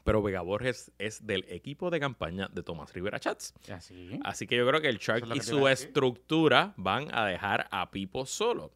[0.02, 3.54] Pero Vega Borges es del equipo de campaña de Tomás Rivera Chats.
[3.70, 4.18] Así.
[4.24, 7.90] Así que yo creo que el Shark es y su estructura van a dejar a
[7.90, 8.72] Pipo solo.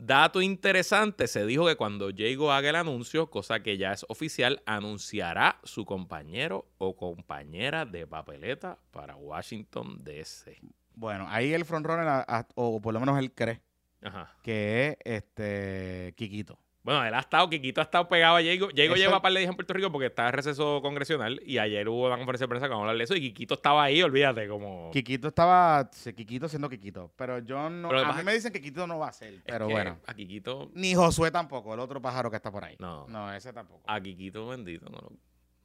[0.00, 4.62] Dato interesante, se dijo que cuando Diego haga el anuncio, cosa que ya es oficial,
[4.64, 10.60] anunciará su compañero o compañera de papeleta para Washington DC.
[10.98, 12.24] Bueno, ahí el frontrunner,
[12.56, 13.60] o por lo menos él cree,
[14.02, 14.34] Ajá.
[14.42, 16.58] que es este Quiquito.
[16.82, 18.68] Bueno, él ha estado, Kikito ha estado pegado a Diego.
[18.72, 21.86] Diego lleva par de días en Puerto Rico porque está en receso congresional y ayer
[21.86, 24.90] hubo una conferencia de prensa a hablar de eso y Kikito estaba ahí, olvídate, como...
[24.90, 28.60] Quiquito estaba, sí, Quiquito siendo Quiquito, pero yo no, Pero a mí me dicen que
[28.62, 29.98] Quiquito no va a ser, pero que bueno.
[30.06, 32.76] A Kikito, Ni Josué tampoco, el otro pájaro que está por ahí.
[32.78, 33.06] no.
[33.06, 33.82] No, ese tampoco.
[33.86, 35.12] A Kikito bendito no lo,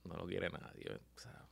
[0.03, 0.91] no lo quiere nadie.
[1.15, 1.42] o sea,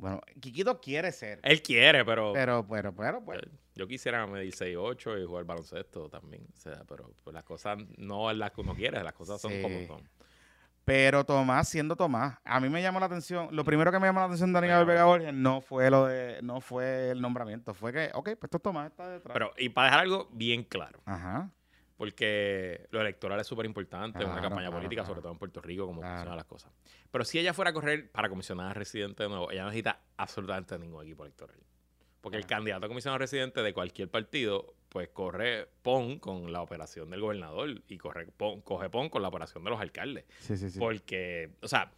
[0.00, 3.38] Bueno, Quiquito quiere ser, él quiere, pero, pero, pero, pero, pues.
[3.74, 6.46] yo quisiera medir 6'8 y jugar baloncesto también.
[6.56, 9.52] O sea, pero pues, las cosas no es las que uno quiere, las cosas son
[9.52, 9.60] Sí.
[9.60, 10.08] como son.
[10.86, 14.20] Pero Tomás, siendo Tomás, a mí me llamó la atención, lo primero que me llamó
[14.20, 17.74] la atención de Aníbal Vega Vega Borges no fue lo de, no fue el nombramiento,
[17.74, 19.34] fue que, ok, pues esto es Tomás está detrás.
[19.34, 21.50] Pero, y para dejar algo bien claro, Ajá.
[22.00, 25.08] Porque lo electoral es súper importante en una Claro, campaña claro, política, claro.
[25.08, 26.14] sobre todo en Puerto Rico, como Claro.
[26.14, 26.72] funcionan las cosas.
[27.10, 30.78] Pero si ella fuera a correr para comisionada residente de nuevo, ella no necesita absolutamente
[30.78, 31.58] ningún equipo electoral.
[32.22, 37.10] Porque el candidato a comisionado residente de cualquier partido, pues corre PON con la operación
[37.10, 40.24] del gobernador y corre PON, coge PON con la operación de los alcaldes.
[40.38, 40.78] Sí, sí, sí.
[40.78, 41.92] Porque, o sea,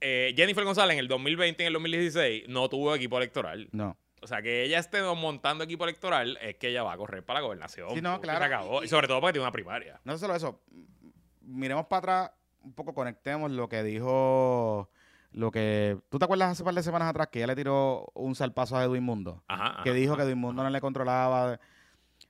[0.00, 3.68] eh, Jennifer González en el 2020 y en el 2016 no tuvo equipo electoral.
[3.72, 3.98] No.
[4.22, 7.40] O sea, que ella esté montando equipo electoral es que ella va a correr para
[7.40, 7.90] la gobernación.
[7.94, 8.38] Sí, no, claro.
[8.38, 8.82] se acabó.
[8.82, 10.00] Y- Y sobre todo porque tiene una primaria.
[10.04, 10.60] No solo eso,
[11.40, 12.30] miremos para atrás,
[12.62, 14.88] un poco conectemos lo que dijo,
[15.32, 18.06] lo que, ¿tú te acuerdas hace un par de semanas atrás que ella le tiró
[18.14, 19.42] un salpazo a Edwin Mundo?
[19.48, 19.82] Ajá.
[19.82, 21.58] que ajá, dijo que Edwin Mundo no le controlaba.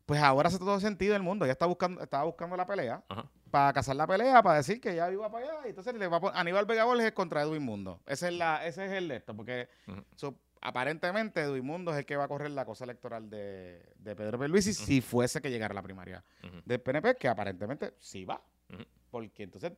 [0.07, 1.45] Pues ahora hace todo sentido el mundo.
[1.45, 3.03] Ella está buscando, estaba buscando la pelea
[3.51, 5.67] para cazar la pelea, para decir que ya iba para allá.
[5.67, 8.01] Y entonces le va a poner Aníbal Vega Borges contra Edwin Mundo.
[8.07, 9.69] Ese es, la, ese es el de esto, porque
[10.17, 14.17] so, aparentemente Edwin Mundo es el que va a correr la cosa electoral de, de
[14.17, 16.25] Pedro Pierluisi si fuese que llegara la primaria
[16.65, 18.43] del PNP, que aparentemente sí va.
[19.11, 19.73] Porque entonces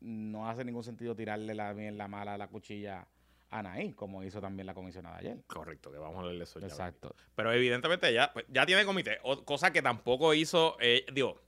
[0.00, 3.06] no hace ningún sentido tirarle la, bien la mala la cuchilla
[3.50, 5.38] Anaí, como hizo también la comisionada ayer.
[5.46, 6.66] Correcto, que vamos a de eso ya.
[6.66, 7.14] Exacto.
[7.36, 9.18] Pero evidentemente ya, pues, ya tiene comité.
[9.22, 10.76] O- cosa que tampoco hizo.
[10.80, 11.40] eh, digo,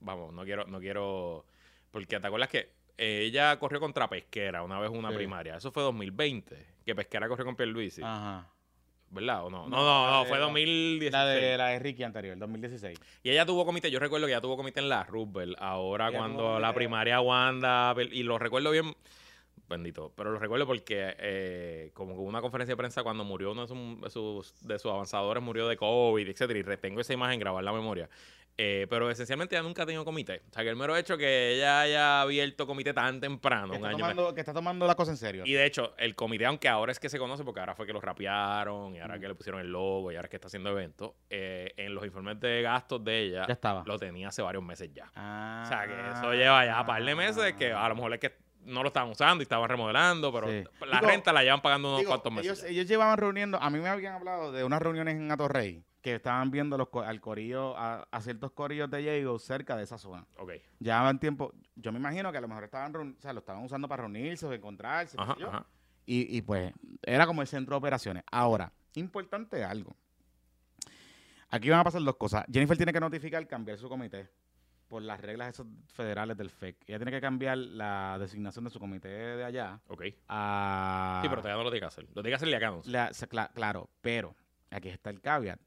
[0.00, 1.44] vamos, no quiero, no quiero.
[1.90, 5.16] Porque te acuerdas que ella corrió contra Pesquera una vez una Sí.
[5.16, 5.56] primaria.
[5.56, 6.66] Eso fue 2020.
[6.84, 8.02] Que Pesquera corrió con Pierluisi.
[8.02, 8.46] Ajá.
[9.12, 9.68] ¿Verdad o no?
[9.68, 11.10] No, No, no, fue la- 2016.
[11.12, 12.96] La de la de Ricky anterior, 2016.
[13.24, 16.18] Y ella tuvo comité, yo recuerdo que ella tuvo comité en la Roosevelt, ahora Ella
[16.18, 18.94] cuando la primaria Wanda, y lo recuerdo bien,
[19.68, 23.50] bendito, pero lo recuerdo porque eh, como que hubo una conferencia de prensa cuando murió
[23.52, 27.64] uno de sus, de sus, avanzadores, murió de COVID, etcétera, y retengo esa imagen, grabar
[27.64, 28.08] la memoria.
[28.62, 30.42] Eh, pero esencialmente ella nunca ha tenido comité.
[30.50, 33.84] O sea, que el mero hecho que ella haya abierto comité tan temprano, Que un
[33.84, 35.44] está, año tomando, que está tomando la cosa en serio.
[35.46, 37.94] y de hecho, el comité, aunque ahora es que se conoce, porque ahora fue que
[37.94, 39.20] lo rapearon, y ahora Mm.
[39.20, 42.04] que le pusieron el logo, y ahora es que está haciendo eventos, eh, en los
[42.04, 43.82] informes de gastos de ella, ya estaba.
[43.86, 45.10] lo tenía hace varios meses ya.
[45.16, 45.62] Ah.
[45.64, 48.20] O sea, que eso lleva ya un par de meses que a lo mejor es
[48.20, 50.64] que no lo estaban usando y estaban remodelando, pero Sí.
[50.86, 52.58] la Digo- renta la llevan pagando unos Digo, cuantos meses.
[52.58, 56.14] ellos, ellos llevaban reuniendo, a mí me habían hablado de unas reuniones en Atorrey que
[56.14, 60.26] estaban viendo los, al corillo, a, a ciertos corillos de Diego cerca de esa zona.
[60.38, 60.52] Ok.
[60.78, 63.62] Llevaban tiempo, yo me imagino que a lo mejor estaban, reun- o sea, lo estaban
[63.64, 65.48] usando para reunirse o encontrarse, qué Ajá, sé yo.
[65.48, 65.66] ajá.
[66.06, 68.24] Y, y pues era como el centro de operaciones.
[68.30, 69.94] Ahora, importante algo.
[71.50, 72.44] Aquí van a pasar dos cosas.
[72.50, 74.28] Jennifer tiene que notificar cambiar su comité
[74.88, 76.76] por las reglas esos federales del FEC.
[76.86, 80.02] Ella tiene que cambiar la designación de su comité de allá Ok.
[80.28, 81.20] a...
[81.22, 82.04] Sí, pero todavía no lo tiene que hacer.
[82.14, 82.74] Lo tiene que hacer acá.
[82.86, 84.34] La- claro, pero
[84.70, 85.60] aquí está el caveat.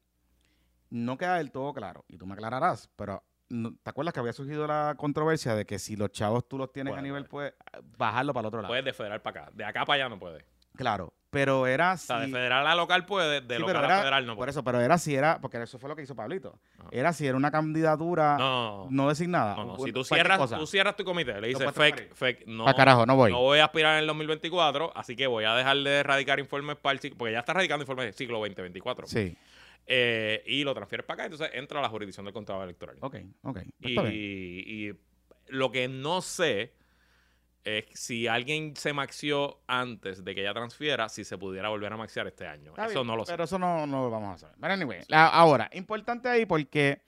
[0.94, 4.32] No queda del todo claro, y tú me aclararás, pero no- ¿te acuerdas que había
[4.32, 7.52] surgido la controversia de que si los chavos tú los tienes a nivel, pues,
[7.98, 8.70] bajarlo para el otro lado?
[8.70, 9.50] Puedes de federal para acá.
[9.52, 10.44] De acá para allá no puede.
[10.76, 13.98] Claro, pero era O sea, de federal a local puede, de Sí, local a era-
[13.98, 14.50] federal no Por puede.
[14.50, 16.58] eso, pero era si era, porque eso fue lo que hizo Pablito.
[16.92, 19.56] Era si era una candidatura no, No, no, designada.
[19.56, 19.64] no.
[19.66, 19.72] no.
[19.74, 22.74] o Si tú cierras, tú cierras tu comité, le dices puedes fake, fake, no, Pa'
[22.74, 23.32] carajo, no voy.
[23.32, 26.76] no voy a aspirar en el 2024, así que voy a dejar de erradicar informes
[26.76, 29.06] para el ciclo, porque ya está radicando informes del ciclo 2024.
[29.06, 29.36] Sí,
[29.86, 32.96] Eh, y lo transfieres para acá, entonces entra a la jurisdicción del contrato electoral.
[33.00, 33.58] ok, ok.
[33.94, 34.92] pues y, y
[35.48, 36.72] lo que no sé
[37.64, 41.96] es si alguien se maxió antes de que ella transfiera, si se pudiera volver a
[41.96, 42.70] maxiar este año.
[42.72, 43.32] Está Eso bien, no lo sé.
[43.32, 44.56] Pero eso no, no lo vamos a saber.
[44.60, 47.00] Pero anyway, la- ahora, importante ahí porque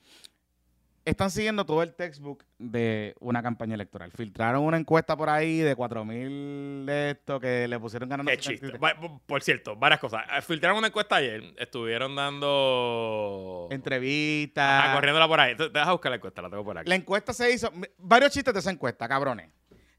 [1.09, 4.11] están siguiendo todo el textbook de una campaña electoral.
[4.11, 8.29] Filtraron una encuesta por ahí de 4.000 de esto que le pusieron ganando.
[8.29, 8.81] Qué 73.
[8.81, 9.19] chiste.
[9.25, 10.25] Por cierto, varias cosas.
[10.37, 11.53] Eh, Filtraron una encuesta ayer.
[11.57, 13.69] Estuvieron dando.
[13.71, 14.83] Entrevistas.
[14.85, 15.55] Ah, corriéndola por ahí.
[15.55, 16.89] Te dejas buscar la encuesta, la tengo por aquí.
[16.89, 19.49] La encuesta se hizo, varios chistes de esa encuesta, cabrones.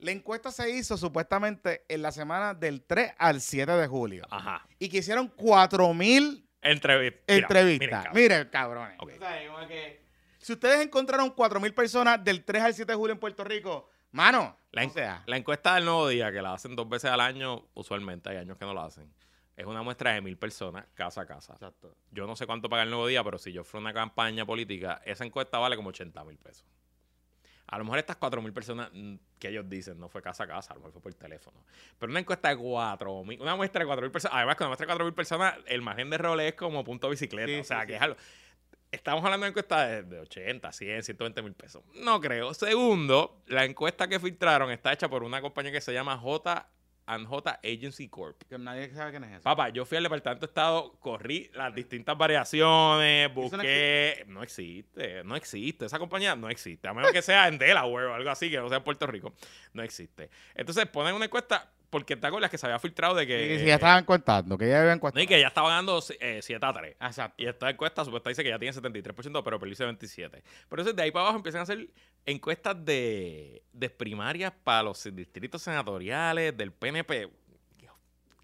[0.01, 4.27] La encuesta se hizo supuestamente en la semana del 3 al 7 de julio.
[4.31, 4.67] Ajá.
[4.79, 7.23] Y que hicieron 4.000 Entrevista.
[7.35, 7.91] entrevistas.
[8.05, 8.13] cabrón.
[8.15, 8.97] Miren, cabrones.
[9.01, 9.13] Ok.
[9.15, 10.08] O sea, que,
[10.49, 14.57] si ustedes encontraron 4.000 personas del 3 al 7 de julio en Puerto Rico, mano,
[14.73, 17.21] La, o en- sea, la encuesta del nuevo día, que la hacen dos veces al
[17.21, 19.13] año, usualmente, hay años que no la hacen,
[19.57, 21.53] es una muestra de mil personas casa a casa.
[21.53, 21.95] exacto.
[22.13, 25.03] Yo no sé cuánto paga el nuevo día, pero si yo fuera una campaña política,
[25.05, 26.65] esa encuesta vale como 80 mil pesos.
[27.71, 30.47] A lo mejor estas 4 mil personas mm, que ellos dicen no fue casa a
[30.47, 31.63] casa, a lo mejor fue por teléfono.
[31.99, 34.69] Pero una encuesta de 4 mil, una muestra de 4 mil personas, además con una
[34.71, 37.49] muestra de 4 mil personas, el margen de rol es como punto bicicleta.
[37.53, 37.97] Sí, o sea, sí, que sí.
[37.97, 38.17] es algo.
[38.91, 41.83] Estamos hablando de encuestas de, de 80, 100, 120 mil pesos.
[41.95, 42.55] No creo.
[42.55, 46.67] Segundo, la encuesta que filtraron está hecha por una compañía que se llama J
[47.27, 48.43] J Agency Corp.
[48.49, 49.43] Que nadie sabe quién es eso.
[49.43, 54.25] Papá, yo fui al departamento de Estado, corrí las distintas variaciones, busqué.
[54.29, 55.87] No existe, no existe.
[55.87, 56.87] Esa compañía no existe.
[56.87, 59.33] A menos que sea en Delaware o algo así, que no sea en Puerto Rico.
[59.73, 60.29] No existe.
[60.55, 63.59] Entonces ponen una encuesta, porque te acuerdas que se había filtrado de que.
[63.61, 65.23] Sí, ya estaban contando, que ya habían No, encuestado.
[65.23, 66.97] y que ya estaba ganando eh, 7 a 3.
[67.01, 67.43] Exacto.
[67.43, 70.31] Y esta encuesta supuesta dice que ya tiene 73%, pero perdió 27%.
[70.31, 71.89] Pero entonces de ahí para abajo empiezan a hacer
[72.27, 77.29] encuestas de, de primarias para los distritos senatoriales, del PNP.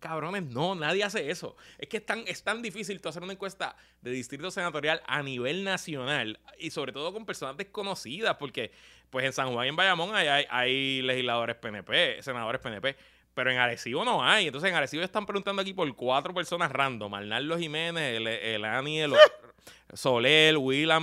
[0.00, 1.56] Cabrones, no, nadie hace eso.
[1.78, 5.22] Es que es tan, es tan difícil tú hacer una encuesta de distrito senatorial a
[5.22, 8.70] nivel nacional y sobre todo con personas desconocidas, porque
[9.08, 12.96] pues en San Juan y en Bayamón hay, hay, hay legisladores PNP, senadores PNP,
[13.34, 14.46] pero en Arecibo no hay.
[14.46, 17.12] Entonces en Arecibo están preguntando aquí por cuatro personas random.
[17.14, 19.14] Arnaldo Jiménez, el, el Ani, el
[19.92, 20.54] Soler,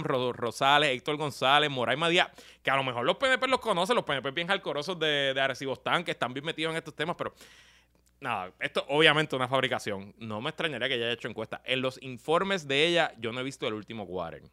[0.03, 2.31] Ro- Rosales, Héctor González, Moray Madía,
[2.63, 5.73] que a lo mejor los PNP los conocen, los PNP bien jalcorosos de, de Arecibo
[5.73, 7.33] están, que están bien metidos en estos temas, pero
[8.19, 10.13] nada, esto obviamente es una fabricación.
[10.17, 11.61] No me extrañaría que ella haya hecho encuesta.
[11.65, 14.43] En los informes de ella, yo no he visto el último quarter.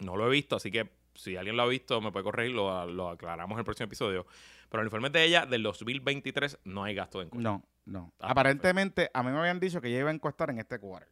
[0.00, 2.86] No lo he visto, así que si alguien lo ha visto, me puede corregir, lo,
[2.86, 4.26] lo aclaramos en el próximo episodio.
[4.68, 7.48] Pero el informe de ella, del 2023, no hay gasto de encuesta.
[7.48, 8.12] No, no.
[8.20, 11.08] Ah, Aparentemente, a mí me habían dicho que ella iba a encuestar en este quarter.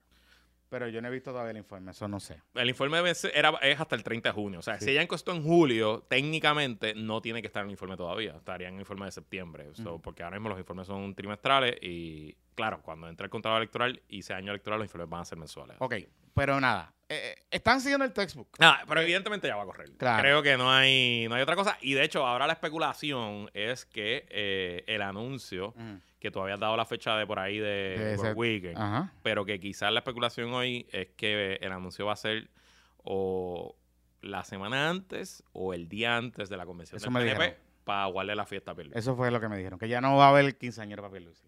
[0.68, 2.40] Pero yo no he visto todavía el informe, eso no sé.
[2.54, 2.98] El informe
[3.34, 4.58] era, es hasta el 30 de junio.
[4.60, 4.86] O sea, Sí.
[4.86, 8.32] si ella encostó en julio, técnicamente no tiene que estar en el informe todavía.
[8.36, 9.68] Estaría en el informe de septiembre.
[9.74, 14.00] So, porque ahora mismo los informes son trimestrales y, claro, cuando entre el contrato electoral
[14.08, 15.76] y sea año electoral, los informes van a ser mensuales.
[15.78, 15.94] Ok,
[16.34, 16.92] pero nada.
[17.08, 18.48] eh, eh, están siguiendo el textbook.
[18.58, 19.90] Nada, pero evidentemente ya va a correr.
[19.98, 20.22] Claro.
[20.22, 21.76] Creo que no hay, no hay otra cosa.
[21.82, 25.74] Y de hecho, ahora la especulación es que eh, el anuncio,
[26.18, 27.64] que tú habías dado la fecha de por ahí de,
[27.98, 29.12] De ese- Weekend, Ajá.
[29.22, 32.48] pero que quizás la especulación hoy es que el anuncio va a ser
[33.04, 33.76] o
[34.20, 37.62] la semana antes o el día antes de la convención Eso del me PNP dijeron.
[37.84, 38.98] para aguarle la fiesta a Pierluisi.
[38.98, 41.42] Eso fue lo que me dijeron, que ya no va a haber quinceañero para Pierluisi.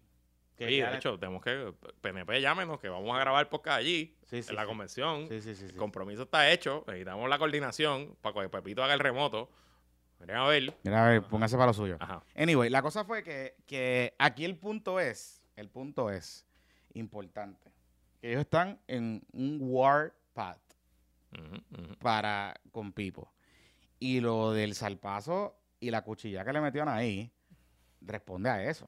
[0.57, 4.15] Que Sí, ya- de hecho, tenemos que, PNP llámenos, que vamos a grabar podcast allí,
[4.23, 4.67] Sí, sí, en la sí.
[4.67, 5.27] convención.
[5.27, 5.65] Sí, sí, sí.
[5.67, 5.73] sí.
[5.73, 9.49] El compromiso está hecho, necesitamos la coordinación para que Pepito haga el remoto.
[10.19, 10.73] Miren a ver.
[10.83, 11.97] Mira, a ver, póngase para lo suyo.
[11.99, 12.23] Ajá.
[12.37, 16.45] Anyway, la cosa fue que, que aquí el punto es, el punto es
[16.93, 17.71] importante,
[18.21, 20.61] que ellos están en un warpath
[21.33, 21.95] Ujú, ujú.
[21.99, 23.33] para con Pipo.
[23.99, 27.29] Y lo del salpazo y la cuchilla que le metieron ahí,
[28.05, 28.87] responde a eso.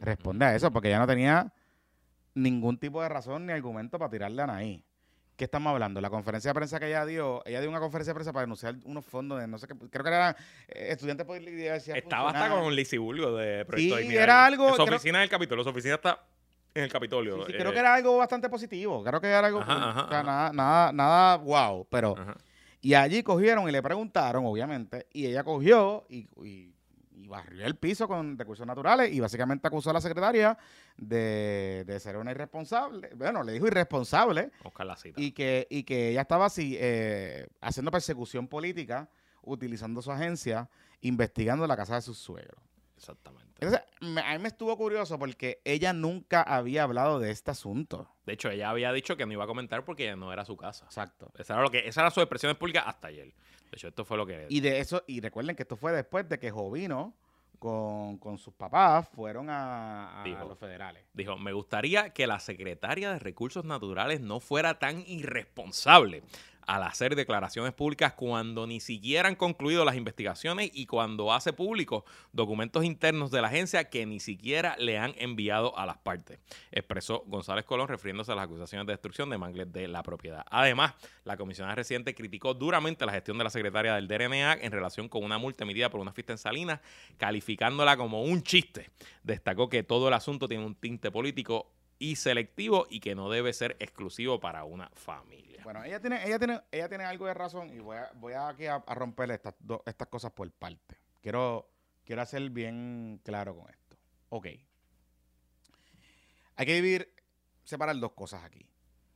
[0.00, 1.52] Responde a eso, porque ya no tenía
[2.34, 4.84] ningún tipo de razón ni argumento para tirarle a Anaí.
[5.36, 6.00] ¿Qué estamos hablando?
[6.00, 8.76] La conferencia de prensa que ella dio, ella dio una conferencia de prensa para denunciar
[8.84, 10.36] unos fondos de no sé qué, creo que eran
[10.68, 11.96] eh, estudiantes por la universidad.
[11.96, 15.30] Estaba hasta con Lizzie Bulgo de Proyecto Sí, era algo- Su creo- oficina en el
[15.30, 15.64] Capitolio.
[15.64, 16.20] Su oficina está
[16.74, 17.36] en el Capitolio.
[17.38, 19.02] Sí, sí, eh, creo que era algo bastante positivo.
[19.02, 19.60] Creo que era algo.
[19.60, 19.82] Ajá, cool.
[19.82, 20.26] ajá, o sea, ajá.
[20.26, 21.86] nada, nada, nada wow.
[21.90, 22.14] Pero.
[22.80, 26.71] Y allí cogieron y le preguntaron, obviamente, y ella cogió y, y-
[27.14, 30.56] y barrió el piso con recursos naturales y básicamente acusó a la secretaria
[30.96, 33.10] de, de ser una irresponsable.
[33.14, 35.20] Bueno, le dijo irresponsable Buscar la cita.
[35.20, 39.08] y que, y que ella estaba así eh, haciendo persecución política,
[39.42, 40.68] utilizando su agencia,
[41.00, 42.60] investigando la casa de sus suegros.
[42.96, 43.52] Exactamente.
[43.58, 48.08] Entonces, me- a mí me estuvo curioso porque ella nunca había hablado de este asunto.
[48.26, 50.84] De hecho, ella había dicho que no iba a comentar porque no era su casa.
[50.84, 51.32] Exacto.
[51.36, 53.32] Esa era, lo que, esa era su expresión pública hasta ayer.
[53.72, 54.46] De hecho, esto fue lo que...
[54.50, 57.14] Y de eso, y recuerden que esto fue después de que Jovino
[57.58, 60.44] con, con sus papás fueron a, a Dijo.
[60.46, 61.02] los federales.
[61.14, 66.22] Dijo, me gustaría que la secretaria de Recursos Naturales no fuera tan irresponsable
[66.66, 72.04] al hacer declaraciones públicas cuando ni siquiera han concluido las investigaciones y cuando hace públicos
[72.32, 76.38] documentos internos de la agencia que ni siquiera le han enviado a las partes,
[76.70, 80.44] expresó González Colón refiriéndose a las acusaciones de destrucción de mangles de la propiedad.
[80.50, 80.94] Además,
[81.24, 85.24] la comisionada reciente criticó duramente la gestión de la secretaria del DRNA en relación con
[85.24, 86.80] una multa emitida por una fiesta en Salinas,
[87.16, 88.90] calificándola como un chiste.
[89.22, 91.70] Destacó que todo el asunto tiene un tinte político
[92.02, 95.60] y selectivo y que no debe ser exclusivo para una familia.
[95.62, 98.66] Bueno, ella tiene, ella tiene, ella tiene algo de razón y voy a, voy aquí
[98.66, 100.96] a, romper estas, do- estas cosas por parte.
[101.20, 101.70] Quiero,
[102.04, 103.96] quiero hacer bien claro con esto.
[104.30, 104.46] Ok.
[106.56, 107.14] Hay que dividir,
[107.62, 108.68] separar dos cosas aquí.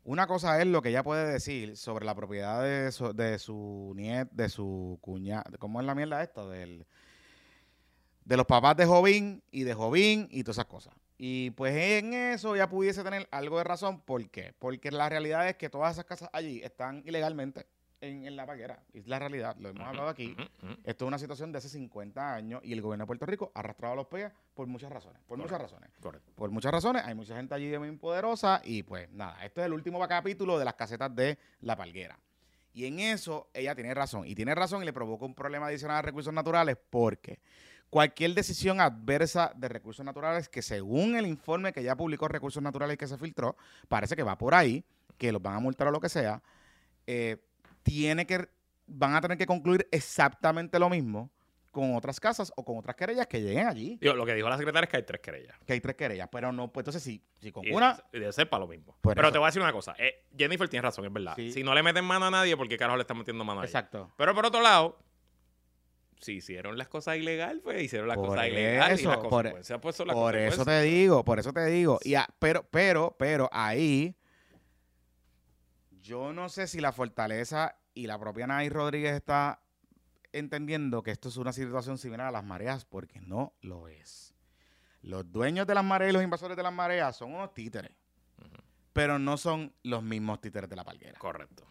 [0.04, 3.36] Una cosa es lo que ella puede decir sobre la propiedad de su, de
[3.96, 5.42] niet, de su cuñada.
[5.58, 6.46] ¿Cómo es la mierda esta?
[6.46, 6.86] Del,
[8.24, 10.94] de los papás de Jovín y de Jovín y todas esas cosas.
[11.18, 14.00] Y pues en eso ya pudiese tener algo de razón.
[14.00, 14.54] ¿Por qué?
[14.58, 17.66] Porque la realidad es que todas esas casas allí están ilegalmente
[18.00, 18.82] en, en la paguera.
[18.92, 20.36] Es la realidad, lo hemos hablado aquí.
[20.84, 23.60] Esto es una situación de hace 50 años y el gobierno de Puerto Rico ha
[23.60, 25.22] arrastrado a los pies por muchas razones.
[25.26, 25.90] Por muchas razones.
[26.00, 26.32] Correcto.
[26.34, 27.02] Por muchas razones.
[27.04, 30.64] Hay mucha gente allí muy poderosa y pues nada, esto es el último capítulo de
[30.64, 32.18] las casetas de La Palguera.
[32.74, 34.26] Y en eso ella tiene razón.
[34.26, 37.40] Y tiene razón y le provoca un problema adicional a recursos naturales porque
[37.96, 42.98] cualquier decisión adversa de recursos naturales que según el informe que ya publicó Recursos Naturales
[42.98, 43.56] que se filtró,
[43.88, 44.84] parece que va por ahí,
[45.16, 46.42] que los van a multar o lo que sea,
[47.06, 47.38] eh,
[47.82, 48.50] tiene que,
[48.86, 51.30] van a tener que concluir exactamente lo mismo
[51.70, 53.96] con otras casas o con otras querellas que lleguen allí.
[53.98, 55.58] Digo, lo que dijo la secretaria es que hay tres querellas.
[55.66, 58.50] Que hay tres querellas, pero no, pues entonces sí, si con Y una, de- ser
[58.50, 58.94] para lo mismo.
[59.00, 59.32] Pero eso.
[59.32, 59.94] te voy a decir una cosa.
[59.98, 61.32] eh, Jennifer tiene razón, es verdad.
[61.36, 61.50] Sí.
[61.50, 63.64] Si no le meten mano a nadie, ¿por qué carajo le están metiendo mano a
[63.64, 63.70] ella?
[63.70, 64.12] exacto.
[64.18, 64.98] Pero por otro lado,
[66.20, 69.78] si hicieron las cosas ilegal, pues hicieron las Por cosas ilegal y las por- consecuencias
[69.80, 71.98] pues son las Por eso te digo, por eso te digo.
[72.02, 74.16] Y a- pero, pero, pero ahí,
[76.02, 79.62] yo no sé si la fortaleza y la propia Nay Rodríguez está
[80.32, 84.34] entendiendo que esto es una situación similar a las mareas, porque no lo es.
[85.02, 87.92] Los dueños de las mareas y los invasores de las mareas son unos títeres,
[88.92, 91.18] pero no son los mismos títeres de la palguera.
[91.18, 91.64] Correcto.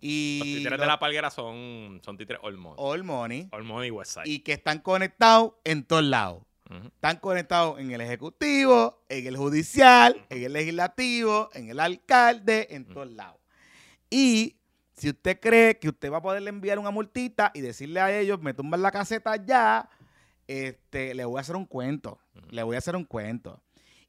[0.00, 2.76] Y Los títeres los de la palguera son, son títeres All Money.
[2.78, 4.26] All Money, All Money Westside.
[4.26, 6.42] y que están conectados en todos lados.
[6.84, 12.86] Están conectados en el ejecutivo, en el judicial, en el legislativo, en el alcalde, en
[12.86, 13.38] todos lados.
[14.10, 14.56] Y
[14.96, 18.40] si usted cree que usted va a poderle enviar una multita y decirle a ellos,
[18.40, 19.88] me tumban la caseta ya,
[20.48, 22.18] este, le voy a hacer un cuento.
[22.50, 23.60] Le voy a hacer un cuento.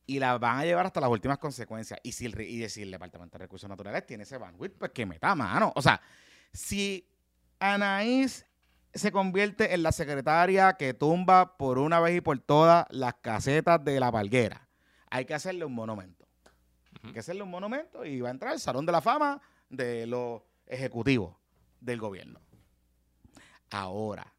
[0.06, 2.00] Y la van a llevar hasta las últimas consecuencias.
[2.04, 5.06] Y si el, y si el Departamento de Recursos Naturales tiene ese bandwidth, pues que
[5.06, 5.72] meta mano.
[5.76, 6.02] O sea,
[6.54, 7.08] si
[7.60, 8.46] Anaís
[8.94, 13.84] se convierte en la secretaria que tumba por una vez y por todas las casetas
[13.84, 14.68] de la palguera,
[15.10, 16.26] hay que hacerle un monumento.
[17.04, 20.08] Hay que hacerle un monumento y va a entrar al Salón de la Fama de
[20.08, 21.36] los ejecutivos
[21.80, 22.40] del gobierno.
[23.70, 24.35] Ahora,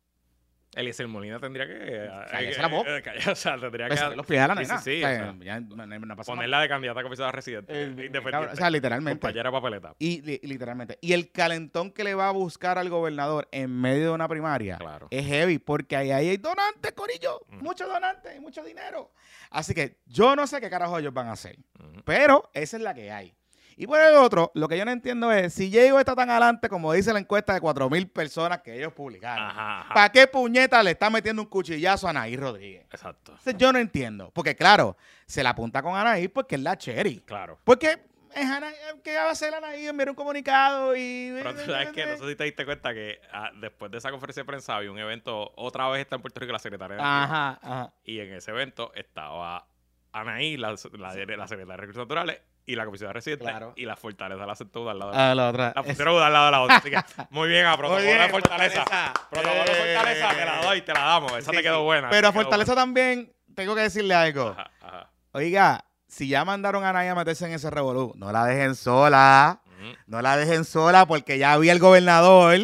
[0.77, 2.09] Eliezer Molina tendría que.
[2.31, 2.91] Cállese la boca.
[2.97, 3.95] eh, o sea, tendría que.
[3.95, 4.79] besarle los pies a la nena.
[4.79, 6.37] sí, sí, O o sea, sea, ya no- no- no pasa nada.
[6.37, 7.73] Ponerla de candidata a comisionada residente.
[7.73, 8.53] Eh, independiente.
[8.53, 9.21] o sea, literalmente.
[9.21, 9.95] Compañera papeleta.
[9.99, 10.99] Y li- literalmente.
[11.01, 14.77] Y el calentón que le va a buscar al gobernador en medio de una primaria
[14.77, 15.09] Claro.
[15.11, 17.41] es heavy porque ahí, ahí hay donantes, Corillo.
[17.49, 17.57] Ujú.
[17.65, 19.13] Muchos donantes y mucho dinero.
[19.51, 21.57] Así que yo no sé qué carajo ellos van a hacer.
[22.05, 23.36] Pero esa es la que hay.
[23.79, 26.71] Y por el otro, lo que yo no entiendo es si Diego está tan adelante
[26.71, 29.45] como dice la encuesta de 4.000 personas que ellos publicaron.
[29.45, 29.95] Ajá, ajá.
[29.95, 32.87] ¿Para qué puñeta le está metiendo un cuchillazo a Anaí Rodríguez?
[32.91, 33.33] Exacto.
[33.33, 34.31] Entonces, yo no entiendo.
[34.33, 34.97] Porque claro,
[35.27, 37.21] se la apunta con Anaí porque es la cherry.
[37.21, 37.59] Claro.
[37.65, 37.99] Porque
[38.35, 38.75] es Anaí,
[39.05, 39.87] ¿qué va a hacer Anaí?
[39.87, 41.33] Enviar un comunicado y...
[41.35, 44.11] Pero tú sabes que, no sé si te diste cuenta que ah, después de esa
[44.11, 47.03] conferencia de prensa había un evento, otra vez está en Puerto Rico la secretaria de.
[47.03, 47.93] Ajá, ajá.
[48.05, 49.67] Y en ese evento estaba
[50.13, 53.45] Anaí, la, la, la secretaria de Recursos Naturales, y la comisionada residente.
[53.45, 53.73] Claro.
[53.77, 55.73] Y la fortaleza la sentó al lado de la A la otra.
[55.75, 56.77] La pusieron al lado de la otra.
[56.77, 56.99] Así que,
[57.31, 58.81] muy bien, a protocolo bien, de fortaleza.
[58.83, 59.13] Fortaleza.
[59.31, 59.95] Protocolo de Eh.
[59.95, 61.33] fortaleza, te la doy, te la damos.
[61.39, 61.85] Esa Sí, te quedó sí.
[61.85, 62.11] buena.
[62.11, 64.49] Pero a Fortaleza también tengo que decirle algo.
[64.51, 65.11] Ajá, ajá.
[65.33, 69.61] Oiga, si ya mandaron a Anaí a meterse en ese revolú, no la dejen sola.
[70.07, 72.59] No la dejen sola porque ya había el gobernador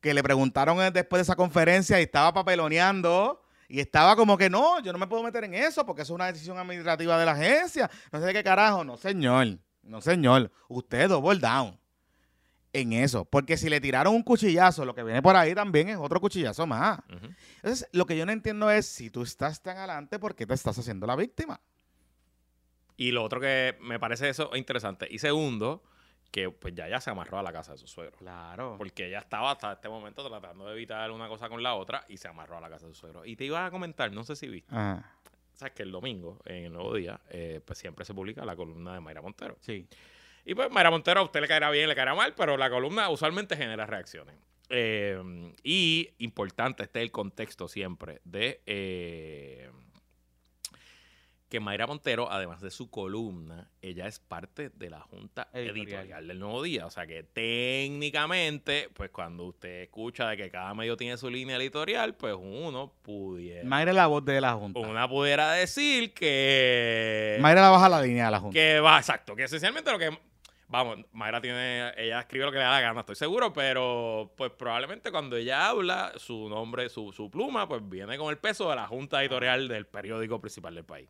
[0.00, 4.48] que le preguntaron eh, después de esa conferencia y estaba papeloneando y estaba como que
[4.48, 7.26] no, yo no me puedo meter en eso porque eso es una decisión administrativa de
[7.26, 7.90] la agencia.
[8.10, 8.82] No sé de qué carajo.
[8.82, 9.58] No, señor.
[9.82, 10.50] No, señor.
[10.68, 11.78] Usted double down
[12.72, 13.26] en eso.
[13.26, 16.66] Porque si le tiraron un cuchillazo, lo que viene por ahí también es otro cuchillazo
[16.66, 17.00] más.
[17.56, 20.54] Entonces, lo que yo no entiendo es si tú estás tan adelante, ¿por qué te
[20.54, 21.60] estás haciendo la víctima?
[22.96, 25.06] Y lo otro que me parece eso interesante.
[25.10, 25.82] Y segundo,
[26.30, 28.16] que pues ya ya se amarró a la casa de su suegro.
[28.18, 28.74] Claro.
[28.78, 32.16] Porque ella estaba hasta este momento tratando de evitar una cosa con la otra y
[32.16, 33.24] se amarró a la casa de su suegro.
[33.24, 35.10] Y te iba a comentar, no sé si viste, Ajá.
[35.54, 38.94] sabes que el domingo, en el nuevo día, eh, pues siempre se publica la columna
[38.94, 39.56] de Mayra Montero.
[39.60, 39.86] Sí.
[40.44, 43.08] Y pues Mayra Montero a usted le caerá bien, le caerá mal, pero la columna
[43.08, 44.34] usualmente genera reacciones.
[44.70, 45.18] Eh,
[45.62, 49.70] y importante, este es el contexto siempre de eh,
[51.48, 55.76] que Mayra Montero, además de su columna, ella es parte de la junta Editorial.
[55.86, 56.86] editorial, del Nuevo Día.
[56.86, 61.56] O sea que técnicamente, pues cuando usted escucha de que cada medio tiene su línea
[61.56, 64.80] editorial, pues uno pudiera, Mayra es la voz de la Junta.
[64.80, 68.54] una pudiera decir que Mayra la baja la línea de la Junta.
[68.54, 70.18] que va, exacto, que esencialmente lo que.
[70.68, 71.92] Vamos, Mayra tiene.
[71.96, 75.68] Ella escribe lo que le da la gana, estoy seguro, pero pues probablemente cuando ella
[75.68, 79.66] habla, su nombre, su, su pluma, pues viene con el peso de la junta editorial
[79.68, 81.08] del periódico principal del país.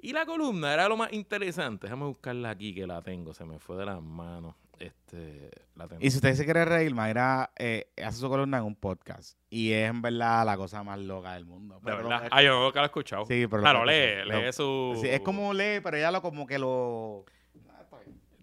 [0.00, 1.86] Y la columna era lo más interesante.
[1.86, 4.54] Déjame buscarla aquí que la tengo, se me fue de las manos.
[4.78, 6.00] Este, la tengo.
[6.02, 9.36] Y si usted se quiere reír, Mayra eh, hace su columna en un podcast.
[9.50, 11.74] Y es en verdad la cosa más loca del mundo.
[11.74, 12.22] de Pero verdad.
[12.22, 13.26] lo- Ah, yo nunca lo he escuchado.
[13.26, 14.98] Sí, pero Claro, lee, lee Lo- su.
[15.02, 17.24] Sí, es como lee, pero ella lo como que lo...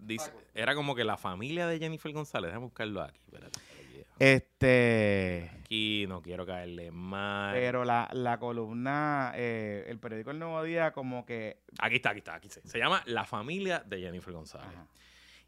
[0.06, 2.48] Dice, era como que la familia de Jennifer González.
[2.48, 3.18] Déjame buscarlo aquí.
[3.26, 3.60] Espérate.
[4.18, 5.50] Este...
[5.60, 7.54] Aquí no quiero caerle mal.
[7.54, 11.58] Pero la, la columna, eh, el periódico El Nuevo Día como que...
[11.78, 14.68] Aquí está, aquí está, aquí se, se llama La familia de Jennifer González.
[14.68, 14.86] Ajá.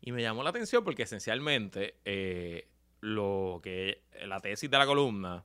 [0.00, 2.68] Y me llamó la atención porque esencialmente eh,
[3.00, 5.44] lo que la tesis de la columna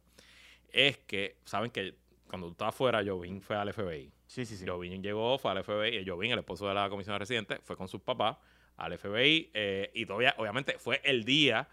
[0.69, 1.95] es que, saben que
[2.27, 4.11] cuando tú estabas fuera, Jovín fue al FBI.
[4.25, 4.65] Sí, sí, sí.
[4.67, 7.87] Jovín llegó, fue al FBI, y Jovín, el esposo de la comisión residente, fue con
[7.87, 8.37] sus papás
[8.77, 11.67] al FBI eh, y todavía, obviamente, fue el día,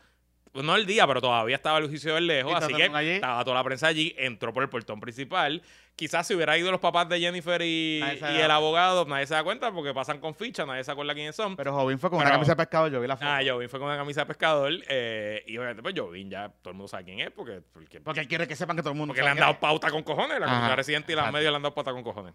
[0.53, 3.11] pues no el día, pero todavía estaba el juicio del lejos, así que allí.
[3.11, 5.63] estaba toda la prensa allí, entró por el portón principal.
[5.95, 9.71] Quizás si hubiera ido los papás de Jennifer y, el abogado, nadie se da cuenta
[9.71, 11.57] porque pasan con ficha, nadie se acuerda quiénes son.
[11.57, 13.31] Pero Jovín fue con una camisa de pescado, yo vi la foto.
[13.31, 16.71] Ah, Jovin fue con una camisa de pescador eh, y obviamente pues Jovin ya todo
[16.71, 18.99] el mundo sabe quién es porque, porque, Porque él quiere que sepan que todo el
[18.99, 21.57] mundo porque le han dado pauta con cojones, la comunidad residente y las medios le
[21.57, 22.35] han dado pauta con cojones.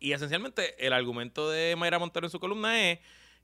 [0.00, 2.98] Y esencialmente el argumento de Mayra Montero en su columna es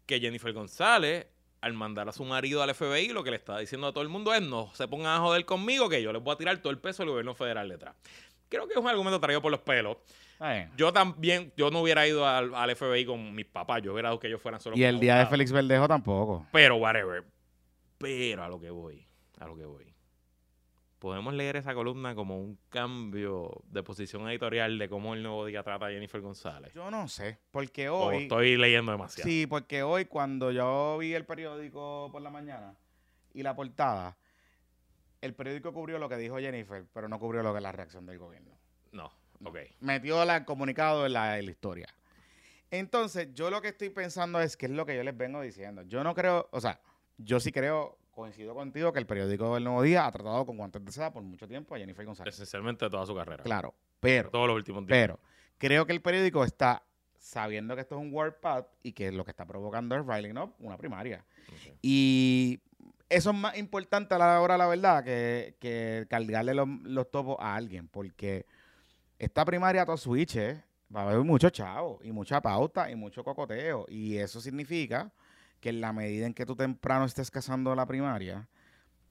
[0.06, 1.26] que Jennifer González,
[1.60, 4.08] al mandar a su marido al FBI, lo que le está diciendo a todo el
[4.08, 6.70] mundo es no se pongan a joder conmigo que yo les voy a tirar todo
[6.70, 7.94] el peso del gobierno federal detrás.
[8.48, 9.96] Creo que es un argumento traído por los pelos.
[10.76, 14.20] Yo también, yo no hubiera ido al, al FBI con mis papás, yo hubiera dado
[14.20, 15.26] que ellos fueran solo Y el día de.
[15.26, 16.46] Félix Verdejo tampoco.
[16.52, 17.24] Pero, whatever.
[17.98, 19.06] Pero a lo que voy,
[19.40, 19.95] a lo que voy.
[21.06, 25.62] Podemos leer esa columna como un cambio de posición editorial de cómo el nuevo día
[25.62, 26.72] trata a Jennifer González.
[26.74, 28.24] Yo no sé, porque O hoy...
[28.24, 29.30] estoy leyendo demasiado.
[29.30, 32.74] Sí, porque hoy cuando yo vi el periódico por la mañana
[33.32, 34.16] y la portada,
[35.20, 38.04] el periódico cubrió lo que dijo Jennifer, pero no cubrió lo que es la reacción
[38.04, 38.50] del gobierno.
[38.90, 39.12] No,
[39.44, 39.58] ok.
[39.78, 41.86] Metió la- el comunicado en la, en la historia.
[42.72, 45.82] Entonces, yo lo que estoy pensando es que es lo que yo les vengo diciendo.
[45.82, 46.80] Yo no creo, o sea,
[47.16, 50.84] yo sí creo, coincido contigo, que el periódico El Nuevo Día ha tratado con guantes
[50.84, 52.34] de seda por mucho tiempo a Jennifer González.
[52.34, 53.44] Esencialmente toda su carrera.
[53.44, 54.98] Claro, pero, Todos los últimos días.
[54.98, 55.20] pero,
[55.58, 56.82] creo que el periódico está
[57.18, 60.54] sabiendo que esto es un WordPad y que lo que está provocando es riling up
[60.58, 61.24] una primaria.
[61.82, 62.60] Y
[63.10, 67.36] eso es más importante a la hora, la verdad, que, que cargarle los, los topos
[67.38, 68.46] a alguien, porque
[69.18, 70.64] esta primaria a todo switch eh,
[70.94, 73.84] va a haber mucho chavo y mucha pauta y mucho cocoteo.
[73.88, 75.12] Y eso significa
[75.60, 78.48] que en la medida en que tú temprano estés cazando la primaria,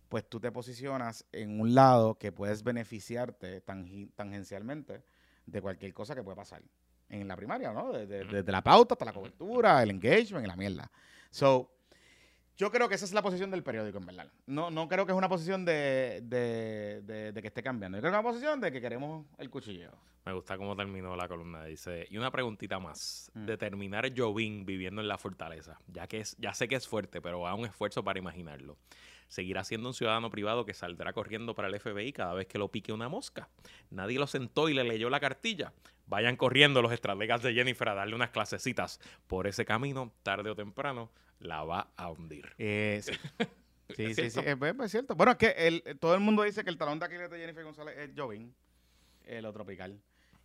[0.09, 5.03] pues tú te posicionas en un lado que puedes beneficiarte tangi- tangencialmente
[5.45, 6.61] de cualquier cosa que pueda pasar
[7.09, 7.91] en la primaria, ¿no?
[7.91, 10.91] Desde, desde la pauta hasta la cobertura, el engagement y la mierda.
[11.29, 11.74] So,
[12.57, 14.27] yo creo que esa es la posición del periódico, en verdad.
[14.47, 17.97] No, no creo que es una posición de, de, de- de que esté cambiando.
[17.97, 19.91] Yo creo que es una posición de que queremos el cuchilleo.
[20.25, 21.65] Me gusta cómo terminó la columna.
[21.65, 23.29] Dice, y una preguntita más.
[23.35, 23.45] Mm.
[23.45, 25.77] Determinar Jovín viviendo en la fortaleza.
[25.87, 28.77] Ya que es, ya sé que es fuerte, pero haga un esfuerzo para imaginarlo.
[29.35, 32.71] Seguirá siendo un ciudadano privado que saldrá corriendo para el FBI cada vez que lo
[32.71, 33.49] pique una mosca.
[33.89, 35.73] Nadie lo sentó y le leyó la cartilla.
[36.07, 39.01] Vayan corriendo los estrategas de Jennifer a darle unas clasecitas.
[39.27, 42.53] Por ese camino, tarde o temprano, la va a hundir.
[42.57, 43.11] Eh, sí.
[43.11, 43.17] Sí,
[44.05, 44.33] ¿Es sí, sí, es,
[44.91, 45.15] cierto.
[45.15, 47.65] Bueno, es que el- todo el mundo dice que el talón de Aquiles de Jennifer
[47.65, 48.55] González es Jovin,
[49.25, 49.99] eh, lo tropical.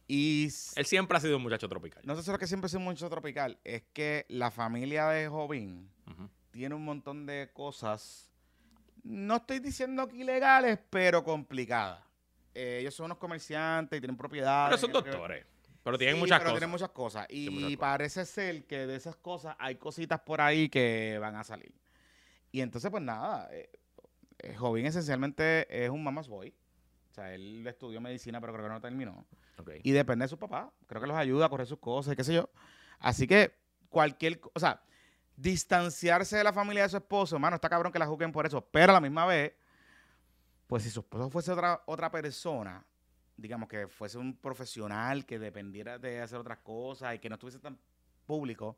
[0.09, 2.03] Y Él siempre ha sido un muchacho tropical.
[2.05, 5.29] no sé si lo que siempre es un mucho tropical, es que la familia de
[5.29, 6.29] Jovin Ujú.
[6.51, 8.27] tiene un montón de cosas,
[9.05, 12.03] no estoy diciendo que ilegales, pero complicadas.
[12.55, 14.71] Eh, ellos son unos comerciantes y tienen propiedades.
[14.71, 15.47] Pero son doctores.
[15.83, 16.59] Pero tienen Sí, muchas pero cosas.
[16.61, 17.27] tienen muchas cosas.
[17.31, 17.79] Y Tienen muchas cosas.
[17.81, 21.73] parece ser que de esas cosas hay cositas por ahí que van a salir.
[22.53, 23.71] Y entonces, pues nada, eh,
[24.41, 26.53] eh, Jovín esencialmente es un mama's boy.
[27.11, 29.27] O sea, él estudió medicina, pero creo que no terminó.
[29.83, 30.69] Y depende de sus papás.
[30.87, 32.51] Creo que los ayuda a correr sus cosas y qué sé yo.
[32.99, 33.53] Así que
[33.89, 34.41] cualquier...
[34.55, 34.83] O sea,
[35.41, 38.61] distanciarse de la familia de su esposo, mano, está cabrón que la juzguen por eso.
[38.71, 39.55] Pero a la misma vez,
[40.67, 42.85] pues si su esposo fuese otra, otra persona,
[43.37, 47.59] digamos que fuese un profesional que dependiera de hacer otras cosas y que no estuviese
[47.59, 47.79] tan
[48.27, 48.77] público,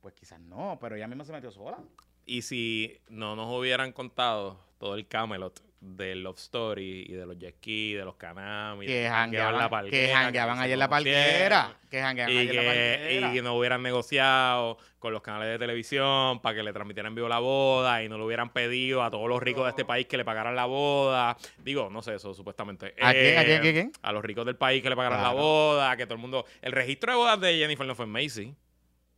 [0.00, 1.78] pues quizás no, pero ella misma se metió sola.
[2.26, 7.36] Y si no nos hubieran contado todo el Camelot del Love Story y de los
[7.36, 11.76] jet ski, de los Kanami, Que jangueaban jangueaban, que jangueaban en la palguera.
[11.90, 13.34] Que jangueaban en la que, palguera.
[13.34, 17.40] y no hubieran negociado con los canales de televisión para que le transmitieran vivo la
[17.40, 20.24] boda y no le hubieran pedido a todos los ricos de este país que le
[20.24, 21.36] pagaran la boda.
[21.58, 22.94] Digo, no sé, eso supuestamente.
[23.00, 23.92] ¿A quién, a quién, a quién, a quién?
[24.00, 26.46] a los ricos del país que le pagaran la boda, que todo el mundo...
[26.62, 28.54] El registro de bodas de Jennifer no fue en Macy.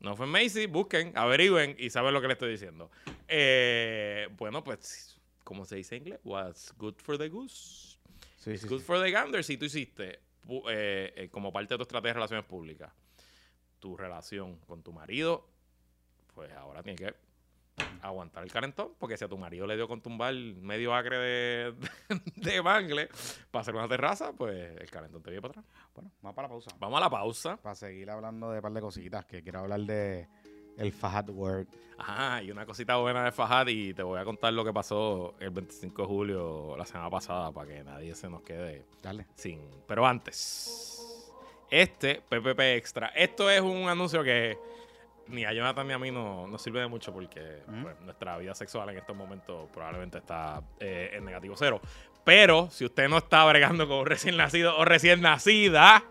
[0.00, 2.90] No fue en Macy, busquen, averigüen y saben lo que le estoy diciendo.
[3.28, 5.13] Eh, bueno, pues,
[5.44, 7.98] como se dice en inglés, what's good for the goose.
[8.38, 8.84] Sí, It's sí, good sí.
[8.84, 10.20] for the gander si tú hiciste,
[10.68, 12.92] eh, eh, como parte de tu estrategia de relaciones públicas,
[13.78, 15.48] tu relación con tu marido,
[16.34, 17.14] pues ahora tienes que
[18.02, 21.74] aguantar el calentón, porque si a tu marido le dio con tumbar medio acre de,
[22.36, 23.08] de mangle
[23.50, 25.64] para hacer una terraza, pues el calentón te viene para atrás.
[25.94, 26.70] Bueno, vamos para la pausa.
[26.78, 27.56] Vamos a la pausa.
[27.56, 30.28] Para seguir hablando de un par de cositas, que quiero hablar de
[30.76, 31.66] el Fahad Word.
[31.96, 35.34] Ajá, y una cosita buena de Fajad y te voy a contar lo que pasó
[35.38, 39.26] el 25 de julio la semana pasada para que nadie se nos quede Dale.
[39.36, 39.60] sin.
[39.86, 41.30] Pero antes,
[41.70, 44.58] este PPP Extra, esto es un anuncio que
[45.28, 48.54] ni a Jonathan ni a mí no, no sirve de mucho porque pues, nuestra vida
[48.54, 51.80] sexual en estos momentos probablemente está eh, en negativo cero.
[52.24, 56.04] Pero si usted no está bregando con un recién nacido o recién nacida,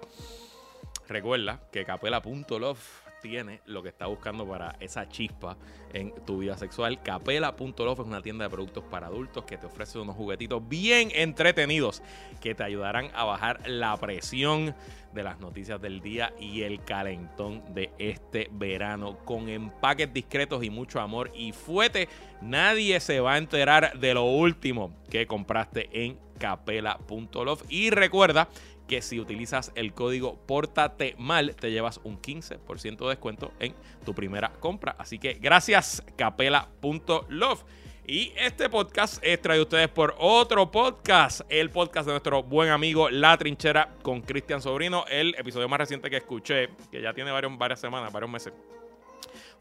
[1.07, 5.57] recuerda que capela.love tiene lo que está buscando para esa chispa
[5.93, 7.01] en tu vida sexual.
[7.01, 12.03] Capela.love es una tienda de productos para adultos que te ofrece unos juguetitos bien entretenidos
[12.41, 14.75] que te ayudarán a bajar la presión
[15.13, 20.69] de las noticias del día y el calentón de este verano con empaques discretos y
[20.69, 22.09] mucho amor y fuete.
[22.41, 28.49] Nadie se va a enterar de lo último que compraste en capela.love y recuerda
[28.93, 33.73] que si utilizas el código Pórtate Mal, te llevas un 15% de descuento en
[34.05, 34.95] tu primera compra.
[34.99, 37.63] Así que gracias, capela.love.
[38.05, 42.69] Y este podcast es traído a ustedes por otro podcast, el podcast de nuestro buen
[42.69, 45.05] amigo La Trinchera con Cristian Sobrino.
[45.09, 48.53] El episodio más reciente que escuché, que ya tiene varios, varias semanas, varios meses,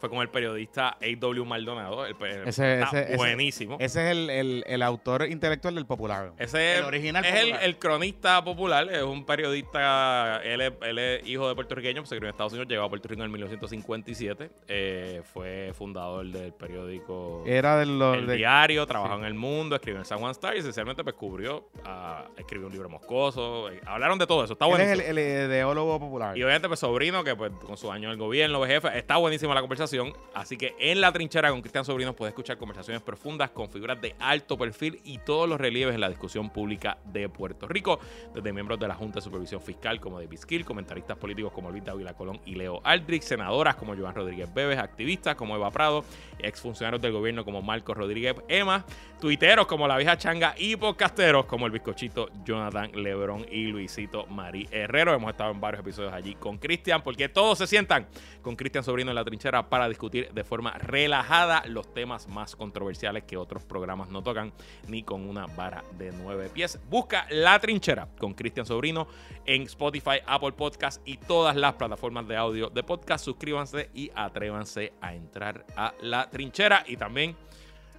[0.02, 1.44] fue con el periodista A.W.
[1.44, 2.04] Maldonado.
[2.04, 3.76] El, el- Ese- está ese- ese- buenísimo.
[3.78, 6.32] Ese es el, el- el autor intelectual del popular.
[6.38, 7.62] Ese el original es el, popular.
[7.62, 12.26] el cronista popular, es un periodista, él es, él es hijo de puertorriqueño, se crió
[12.28, 17.76] en Estados Unidos, llegó a Puerto Rico en 1957, eh, fue fundador del periódico Era
[17.76, 18.16] de los.
[18.18, 21.14] El de- Diario, trabajó en El Mundo, escribió en San Juan Star y esencialmente pues
[21.14, 24.84] cubrió, ah, escribió un libro moscoso, eh, hablaron de todo eso, está él bueno.
[24.84, 26.36] es el, el ideólogo popular.
[26.36, 29.54] Y obviamente, pues Sobrino, que pues con su año en el gobierno, jefe, está buenísima
[29.54, 29.91] la conversación.
[30.34, 34.14] Así que en la trinchera con Cristian Sobrino puedes escuchar conversaciones profundas con figuras de
[34.18, 38.00] alto perfil y todos los relieves en la discusión pública de Puerto Rico,
[38.34, 41.84] desde miembros de la Junta de Supervisión Fiscal como David Skill, comentaristas políticos como Luis
[41.84, 46.04] Dávila Colón y Leo Aldrich, senadoras como Joan Rodríguez Bebes, activistas como Eva Prado,
[46.38, 48.86] exfuncionarios del gobierno como Marcos Rodríguez Emma,
[49.20, 54.66] tuiteros como la vieja changa y podcasteros como el bizcochito Jonathan Lebrón y Luisito Marí
[54.70, 55.14] Herrero.
[55.14, 58.06] Hemos estado en varios episodios allí con Cristian, porque todos se sientan
[58.40, 63.24] con Cristian Sobrino en la trinchera para discutir de forma relajada los temas más controversiales
[63.24, 64.52] que otros programas no tocan,
[64.88, 66.78] ni con una vara de nueve pies.
[66.88, 69.06] Busca la trinchera con Cristian Sobrino
[69.44, 73.24] en Spotify, Apple Podcast y todas las plataformas de audio de podcast.
[73.24, 76.84] Suscríbanse y atrévanse a entrar a la trinchera.
[76.86, 77.36] Y también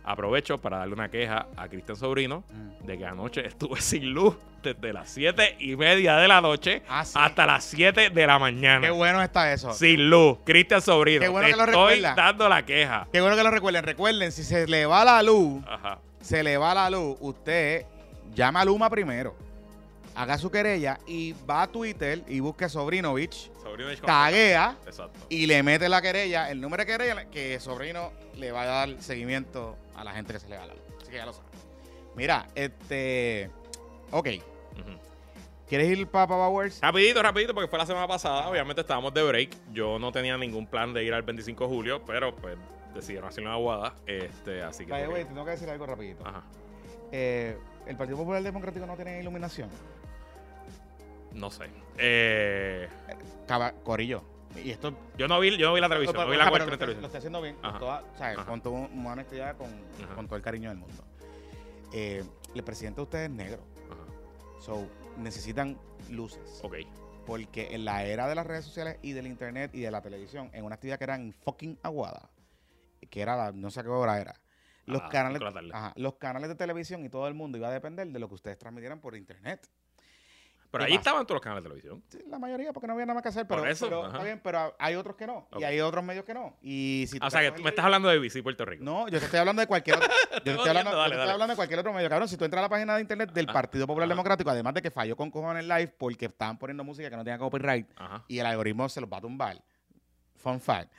[0.03, 2.85] aprovecho para darle una queja a Cristian Sobrino Mm.
[2.85, 7.03] de que anoche estuve sin luz desde las 7 y media de la noche Ah,
[7.05, 7.13] sí.
[7.15, 8.81] hasta las 7 de la mañana.
[8.87, 9.73] Qué bueno está eso.
[9.73, 10.37] Sin luz.
[10.45, 11.21] Cristian Sobrino.
[11.21, 12.15] Qué bueno te que lo estoy recuerda.
[12.15, 13.07] dando la queja.
[13.11, 13.83] Qué bueno que lo recuerden.
[13.83, 15.99] Recuerden, si se le va la luz, Ajá.
[16.21, 17.85] se le va la luz, usted
[18.33, 19.35] llama a Luma primero.
[20.15, 25.19] Haga su querella y va a Twitter y busque Sobrinovich, Sobrino de taguea Exacto.
[25.27, 29.01] y le mete la querella, el número de querella, que Sobrino le va a dar
[29.01, 30.83] seguimiento a la gente que se le va la luz.
[31.01, 31.47] Así que ya lo sabe.
[32.15, 33.49] Mira, este.
[34.11, 34.27] Ok.
[35.67, 36.79] ¿Quieres ir para Papa Wars?
[36.81, 38.47] Rapidito, rapidito, porque fue la semana pasada.
[38.49, 39.55] Obviamente estábamos de break.
[39.71, 42.57] Yo no tenía ningún plan de ir al 25 de julio, pero pues
[42.93, 43.95] decidieron hacerlo en Aguada.
[44.05, 44.91] Este, así que.
[44.91, 46.27] Way, que- te tengo que decir algo rapidito.
[46.27, 46.43] Ajá.
[47.11, 49.69] Eh, el Partido Popular Democrático no tiene iluminación.
[51.31, 51.65] No sé.
[51.97, 52.87] Eh,
[53.47, 54.23] Caba- Corillo.
[54.61, 56.65] Y esto yo no vi, yo no vi la televisión, no vi la Ajá, pero
[56.65, 57.05] cuarta lo, televisión.
[57.05, 58.37] estoy haciendo bien, con, toda- ¿sabes?
[58.39, 61.03] Con toda una honestidad, con, todo el cariño del mundo.
[61.91, 62.23] Eh,
[62.55, 63.63] el presidente de ustedes es negro.
[63.89, 64.61] Ajá.
[64.61, 64.87] So,
[65.17, 65.77] necesitan
[66.09, 66.59] luces.
[66.63, 66.75] Ok.
[67.25, 70.49] Porque en la era de las redes sociales y del internet y de la televisión,
[70.53, 72.29] en una actividad que era en fucking Aguada,
[73.09, 74.35] que era la, no sé qué hora era,
[74.85, 75.41] los, Ah, canales,
[75.71, 78.35] ajá, los canales de televisión y todo el mundo iba a depender de lo que
[78.35, 79.69] ustedes transmitieran por internet.
[80.73, 81.09] Pero ¿Qué allí pasa?
[81.11, 82.03] estaban todos los canales de televisión.
[82.09, 84.23] Sí, La mayoría, porque no había nada más que hacer, pero, Por eso, pero está
[84.23, 85.47] bien, pero hay otros que no.
[85.59, 86.57] Y hay otros medios que no.
[86.63, 88.83] Y si o sea, que tú me estás hablando de BC Puerto Rico.
[88.83, 90.09] No, yo te estoy hablando de cualquier otro.
[90.33, 91.31] Yo te estoy, hablando, yo te dale, estoy dale.
[91.31, 92.09] hablando de cualquier otro medio.
[92.09, 94.13] Cabrón, si tú entras a la página de internet del Ajá, Partido Popular ajá.
[94.15, 97.37] Democrático, además de que falló con cojones live porque estaban poniendo música que no tenía
[97.37, 98.25] copyright Ajá.
[98.27, 99.63] y el algoritmo se los va a tumbar.
[100.35, 100.91] Fun fact.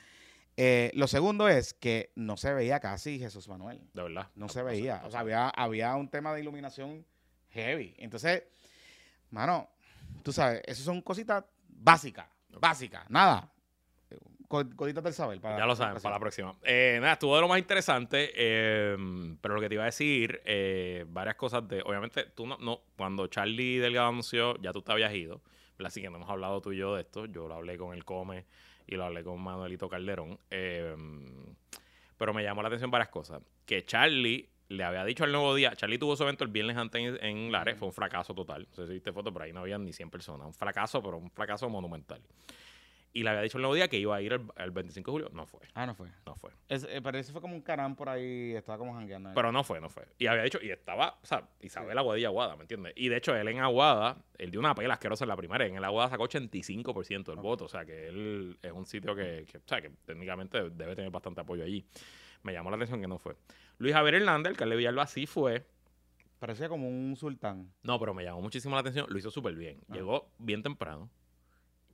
[0.55, 3.81] Eh, lo segundo es que no se veía casi Jesús Manuel.
[3.93, 4.29] De verdad.
[4.35, 5.01] No se veía.
[5.05, 7.05] O sea, había, había un tema de iluminación
[7.49, 7.93] heavy.
[7.97, 8.43] Entonces,
[9.31, 9.69] mano,
[10.23, 12.27] tú sabes, eso son cositas básicas.
[12.59, 13.09] Básicas.
[13.09, 13.51] Nada.
[14.47, 15.41] Co- Coditas del saber.
[15.41, 16.55] Para, ya lo saben, para la próxima.
[16.63, 18.95] Eh, nada, estuvo de lo más interesante, eh,
[19.41, 22.81] pero lo que te iba a decir, eh, varias cosas de, obviamente, tú no, no,
[22.95, 25.41] cuando Charlie Delgado anunció, ya tú te habías ido,
[25.83, 28.05] así que no hemos hablado tú y yo de esto, yo lo hablé con el
[28.05, 28.45] Come
[28.85, 30.95] y lo hablé con Manuelito Calderón, eh,
[32.17, 35.75] pero me llamó la atención varias cosas, que Charlie le había dicho al nuevo día,
[35.75, 38.75] Charlie tuvo su evento el viernes antes en, en Lares, fue un fracaso total, no
[38.75, 41.29] sé si viste foto, por ahí no había ni 100 personas, un fracaso, pero un
[41.31, 42.21] fracaso monumental.
[43.13, 45.13] Y le había dicho el nuevo día que iba a ir el, el 25 de
[45.13, 45.61] julio, no fue.
[45.73, 46.09] Ah, no fue.
[46.25, 46.51] No fue.
[46.67, 49.29] Es, eh, pero ese fue como un canán por ahí, estaba como jangueando.
[49.29, 49.35] ahí.
[49.35, 50.05] Pero no fue, no fue.
[50.19, 52.91] Y había dicho, y estaba, o sea, Isabel Aguadilla Aguada, ¿me entiendes?
[52.97, 55.65] Y de hecho, él en Aguada, él dio una pela asquerosa en la primera.
[55.65, 57.41] En el Aguada sacó 85% del Ok.
[57.43, 57.65] voto.
[57.65, 61.09] O sea, que él es un sitio que, que, o sea, que técnicamente debe tener
[61.09, 61.85] bastante apoyo allí.
[62.43, 63.35] Me llamó la atención que no fue.
[63.77, 65.65] Luis Javier Hernández, el de Villalba, sí fue.
[66.39, 67.73] Parecía como un sultán.
[67.83, 69.07] No, pero me llamó muchísimo la atención.
[69.09, 69.81] Lo hizo súper bien.
[69.89, 69.95] Ah.
[69.95, 71.09] Llegó bien temprano.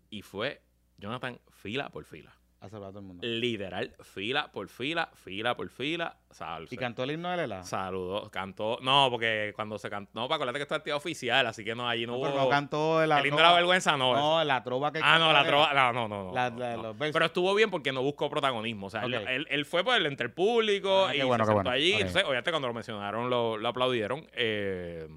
[0.10, 0.62] Y fue
[0.98, 2.36] Jonathan fila por fila.
[2.64, 3.26] A saludar a todo el mundo.
[3.28, 6.16] Literal, fila por fila, fila por fila.
[6.30, 7.64] Sal, ¿Y cantó el himno de Lela?
[7.64, 8.78] Saludó, cantó.
[8.84, 10.12] No, porque cuando se cantó.
[10.14, 12.26] No, para acordarte que esto es actividad oficial, así que no, allí no, No, hubo.
[12.28, 14.14] pero no cantó la el himno de la vergüenza, no.
[14.16, 15.74] No, la trova que ah, no, la trova.
[15.74, 16.24] No, no, no.
[16.26, 16.94] no, La- la-.
[16.94, 18.86] Pero estuvo bien porque no buscó protagonismo.
[18.88, 21.44] O sea, él- él, él fue por el, entre el público Ah, y qué bueno,
[21.46, 21.72] se sentó bueno.
[21.72, 21.94] allí.
[21.94, 22.00] Ok.
[22.02, 24.28] Entonces, obviamente, cuando lo mencionaron, lo, lo aplaudieron.
[24.34, 25.08] Eh,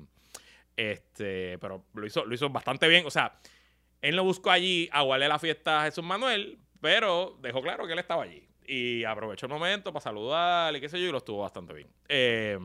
[0.77, 3.05] este, pero lo hizo, lo hizo bastante bien.
[3.07, 3.35] O sea,
[4.01, 7.99] él no buscó allí aguarle la fiesta a Jesús Manuel, pero dejó claro que él
[7.99, 8.47] estaba allí.
[8.67, 11.89] Y aprovechó el momento para saludar y qué sé yo, y lo estuvo bastante bien.
[12.11, 12.59] Eh,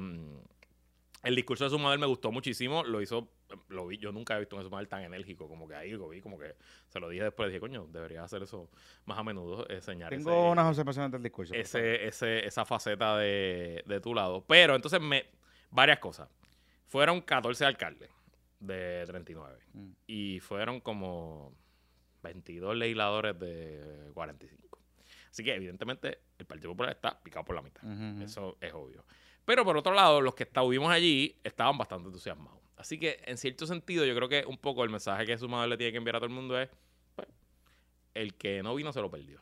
[1.24, 2.84] El discurso de su madre me gustó muchísimo.
[2.84, 3.30] Lo hizo,
[3.70, 6.10] lo vi, yo nunca he visto a su madre tan enérgico como que ahí lo
[6.10, 6.56] vi, como que
[6.90, 7.48] se lo dije después.
[7.50, 8.70] Dije, coño, debería hacer eso
[9.06, 11.54] más a menudo, enseñar Tengo ese, unas observaciones del discurso.
[11.54, 14.44] ese, ese- esa faceta de, de tu lado.
[14.48, 15.26] Pero entonces, me,
[15.72, 16.30] varias cosas.
[16.88, 18.10] Fueron 14 alcaldes
[18.60, 19.92] de 39 Mm.
[20.08, 21.54] y fueron como
[22.22, 24.80] 22 legisladores de 45.
[25.30, 27.84] Así que, evidentemente, el Partido Popular está picado por la mitad.
[28.22, 29.06] Eso es obvio.
[29.46, 32.60] Pero por otro lado, los que estuvimos allí estaban bastante entusiasmados.
[32.78, 35.70] Así que, en cierto sentido, yo creo que un poco el mensaje que su madre
[35.70, 36.70] le tiene que enviar a todo el mundo es:
[37.16, 37.28] pues,
[38.14, 39.42] el que no vino se lo perdió.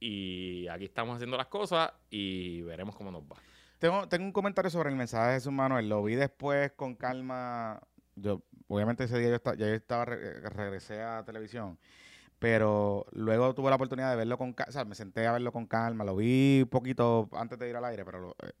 [0.00, 3.36] Y aquí estamos haciendo las cosas y veremos cómo nos va.
[3.78, 5.88] Tengo, tengo un comentario sobre el mensaje de Jesús Manuel.
[5.88, 7.80] Lo vi después con calma.
[8.14, 11.78] Yo, obviamente ese día yo estaba, ya yo estaba re- regresé a televisión.
[12.38, 14.68] Pero luego tuve la oportunidad de verlo con calma.
[14.68, 16.04] O sea, me senté a verlo con calma.
[16.04, 18.52] Lo vi un poquito antes de ir al aire, pero lo- eh,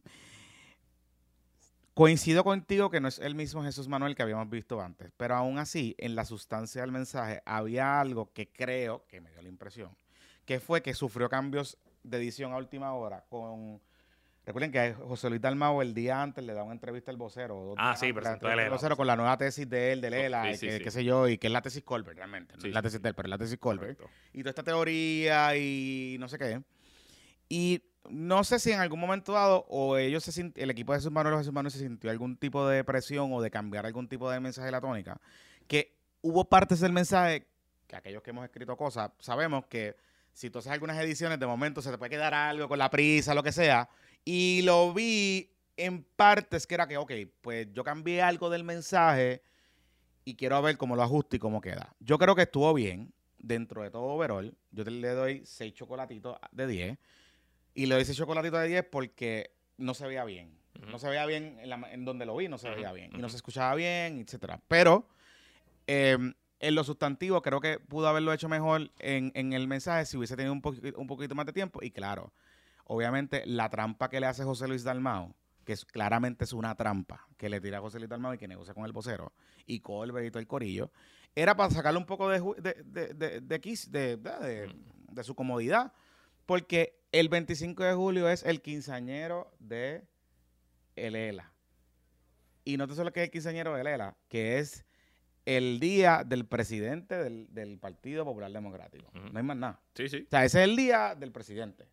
[1.94, 5.12] coincido contigo que no es el mismo Jesús Manuel que habíamos visto antes.
[5.16, 9.42] Pero aún así, en la sustancia del mensaje había algo que creo que me dio
[9.42, 9.96] la impresión.
[10.44, 13.80] Que fue que sufrió cambios de edición a última hora con
[14.46, 17.74] Recuerden que José Luis Dalmau el día antes le da una entrevista al vocero.
[17.76, 20.78] Ah, sí, presentó el vocero con la nueva tesis de él, de Lela, Sí, que,
[20.78, 20.84] sí.
[20.84, 22.54] qué sé yo, y que es la tesis Colbert, realmente.
[22.56, 23.98] No es la tesis de él, pero es la tesis Colbert.
[23.98, 24.08] Correcto.
[24.32, 26.62] Y toda esta teoría y no sé qué.
[27.48, 31.10] Y no sé si en algún momento dado, o ellos se el equipo de Jesús
[31.10, 34.30] Manuel o Jesús Manuel se sintió algún tipo de presión o de cambiar algún tipo
[34.30, 35.20] de mensaje de la tónica,
[35.66, 37.48] que hubo partes del mensaje
[37.88, 39.96] que aquellos que hemos escrito cosas, sabemos que
[40.32, 43.34] si tú haces algunas ediciones, de momento se te puede quedar algo con la prisa,
[43.34, 43.88] lo que sea.
[44.28, 49.40] Y lo vi en partes que era que, ok, pues yo cambié algo del mensaje
[50.24, 51.94] y quiero ver cómo lo ajusto y cómo queda.
[52.00, 54.52] Yo creo que estuvo bien dentro de todo overall.
[54.72, 56.98] Yo le doy 6 chocolatitos de 10.
[57.74, 60.58] Y le doy 6 chocolatitos de 10 porque no se veía bien.
[60.90, 63.12] No se veía bien en, la- en donde lo vi, no se veía bien.
[63.14, 64.60] Y no se escuchaba bien, etcétera.
[64.66, 65.06] Pero
[65.86, 66.18] eh,
[66.58, 70.36] en los sustantivos creo que pudo haberlo hecho mejor en, en el mensaje si hubiese
[70.36, 71.82] tenido un, poqui- un poquito más de tiempo.
[71.82, 72.32] Y claro,
[72.86, 75.34] obviamente la trampa que le hace José Luis Dalmao,
[75.64, 78.48] que es, claramente es una trampa que le tira a José Luis Dalmao y que
[78.48, 79.32] negocia con el vocero,
[79.66, 80.90] y Colbert y todo el corillo,
[81.34, 85.92] era para sacarle un poco de, de, de, de, de quis- de- su comodidad.
[86.46, 90.06] Porque el 25 de julio es el quinceañero de
[90.94, 91.52] el ELA.
[92.64, 94.84] Y no te solo que es el quinceañero de ELA, que es
[95.44, 99.10] el día del presidente del, del Partido Popular Democrático.
[99.12, 99.80] No hay más nada.
[99.94, 100.22] Sí, sí.
[100.26, 101.88] O sea, ese es el día del presidente.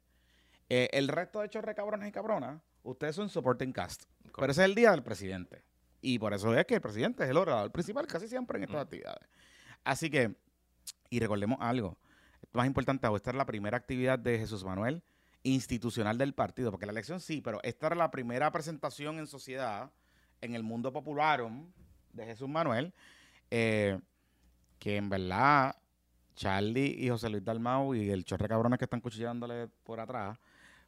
[0.75, 4.05] Eh, el resto de chorre cabrones y cabronas, ustedes son supporting cast.
[4.35, 5.61] Pero ese es el día del presidente.
[6.01, 8.77] Y por eso es que el presidente es el orador principal casi siempre en estas
[8.77, 8.83] Ujú.
[8.83, 9.29] actividades.
[9.83, 10.35] Así que,
[11.11, 11.99] y recordemos algo,
[12.53, 15.03] más importante, esta era la primera actividad de Jesús Manuel
[15.43, 19.91] institucional del partido, porque la elección sí, pero esta era la primera presentación en sociedad,
[20.41, 21.71] en el mundo popularum
[22.13, 22.95] de Jesús Manuel,
[23.51, 23.99] eh,
[24.79, 25.75] que en verdad
[26.33, 30.39] Charlie y José Luis Dalmau y el chorre cabrones que están cuchillándole por atrás,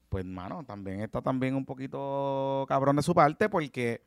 [0.09, 4.01] pues mano, también está también un poquito cabrón de su parte porque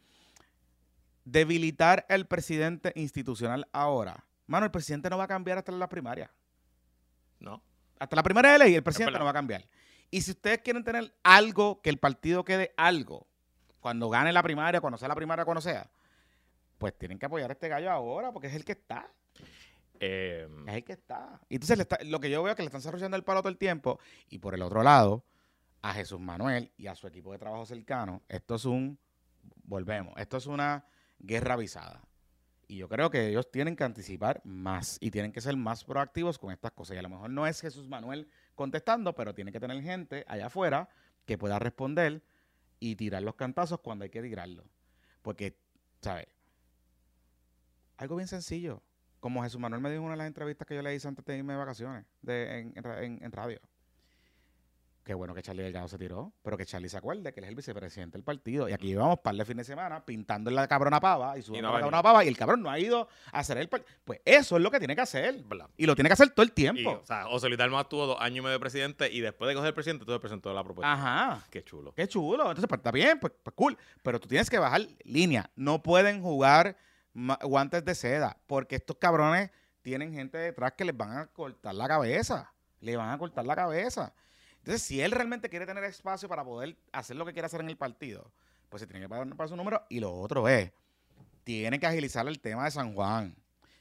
[1.24, 6.30] debilitar el presidente institucional ahora, mano, el presidente no va a cambiar hasta la primaria.
[7.40, 7.62] No.
[7.98, 9.64] Hasta la primera de ley el presidente no va a cambiar.
[10.10, 13.26] Y si ustedes quieren tener algo, que el partido quede algo,
[13.80, 15.90] cuando gane la primaria, cuando sea la primaria, cuando sea,
[16.78, 19.10] pues tienen que apoyar a este gallo ahora porque es el que está.
[20.00, 21.40] Eh, Es el que está.
[21.48, 23.40] Y entonces le está- lo que yo veo es que le están desarrollando el palo
[23.42, 23.98] todo el tiempo.
[24.30, 25.24] Y por el otro lado,
[25.82, 28.98] a Jesús Manuel y a su equipo de trabajo cercano, esto es un,
[29.64, 30.84] volvemos, esto es una
[31.18, 32.02] guerra avisada.
[32.66, 36.38] Y yo creo que ellos tienen que anticipar más y tienen que ser más proactivos
[36.38, 36.96] con estas cosas.
[36.96, 40.46] Y a lo mejor no es Jesús Manuel contestando, pero tiene que tener gente allá
[40.48, 40.88] afuera
[41.24, 42.22] que pueda responder
[42.78, 44.66] y tirar los cantazos cuando hay que tirarlos.
[45.22, 45.56] Porque,
[46.02, 46.26] ¿sabes?
[47.96, 48.82] Algo bien sencillo.
[49.20, 51.24] Como Jesús Manuel me dijo en una de las entrevistas que yo le hice antes
[51.24, 53.60] de irme de vacaciones de, en, en ra- en- en radio.
[55.08, 57.48] Qué bueno que Charlie Delgado se tiró, pero que Charlie se acuerde que él es
[57.48, 58.68] el vicepresidente del partido.
[58.68, 61.74] Y aquí llevamos par de fines de semana pintando la cabrona pava y subiendo no
[61.78, 63.90] cabrona pava y el cabrón no ha ido a hacer el partido.
[64.04, 65.42] Pues eso es lo que tiene que hacer.
[65.78, 67.00] Y lo tiene que hacer todo el Y, tiempo.
[67.02, 69.54] o sea, José Luis Dalmau estuvo dos años y medio de presidente y después de
[69.54, 70.92] coger el presidente, entonces presentó la propuesta.
[70.92, 71.42] Ajá.
[71.50, 71.94] Qué chulo.
[71.94, 72.42] Qué chulo.
[72.42, 73.78] Entonces, pues está bien, pues, pues cool.
[74.02, 75.48] Pero tú tienes que bajar línea.
[75.56, 76.76] No pueden jugar
[77.14, 78.36] guantes de seda.
[78.46, 79.50] Porque estos cabrones
[79.80, 82.52] tienen gente detrás que les van a cortar la cabeza.
[82.80, 84.12] Le van a cortar la cabeza.
[84.58, 87.68] Entonces, si él realmente quiere tener espacio para poder hacer lo que quiere hacer en
[87.68, 88.30] el partido,
[88.68, 89.82] pues se tiene que pagar para su número.
[89.88, 90.70] Y lo otro es,
[91.44, 93.34] tiene que agilizar el tema de San Juan.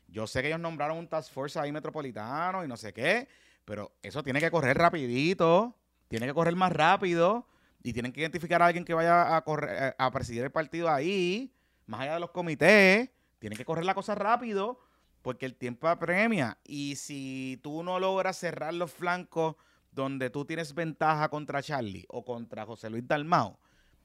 [0.08, 3.28] Yo sé que ellos nombraron un task force ahí metropolitano y no sé qué,
[3.66, 5.76] pero eso tiene que correr rapidito,
[6.08, 7.46] tiene que correr más rápido
[7.84, 11.54] y tienen que identificar a alguien que vaya a correr, a presidir el partido ahí
[11.88, 13.10] más allá de los comités,
[13.40, 14.80] tienen que correr la cosa rápido
[15.22, 16.58] porque el tiempo apremia.
[16.64, 19.56] Y si tú no logras cerrar los flancos
[19.98, 23.60] donde tú tienes ventaja contra Charlie o contra José Luis Dalmao,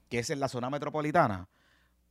[0.09, 1.47] que es en la zona metropolitana,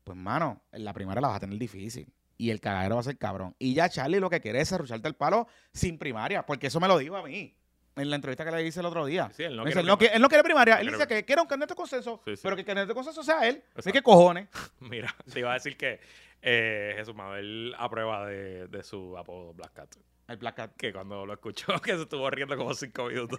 [0.05, 2.11] pues mano, en la primera la vas a tener difícil.
[2.39, 3.55] Y el cagadero va a ser cabrón.
[3.59, 6.89] Y ya Charlie lo que quiere es arrucharte el palo sin primaria, porque eso me
[6.89, 7.55] lo dijo a mí
[7.95, 9.31] en la entrevista que le hice el otro día.
[9.37, 10.77] Sí, él no dice, él, no, quiere- él no quiere primaria.
[10.81, 12.41] Él dice que quiere un candidato de consenso, Sí, sí.
[12.43, 13.63] pero que el candidato de consenso sea él.
[13.77, 14.49] Así que cojones.
[14.81, 16.01] Mira, te iba a decir que
[16.41, 19.95] eh, Jesús Mabel aprueba de, de su apodo Black Cat.
[20.33, 20.73] El Black Cat.
[20.77, 23.39] Que cuando lo escuchó, que se estuvo riendo como cinco minutos.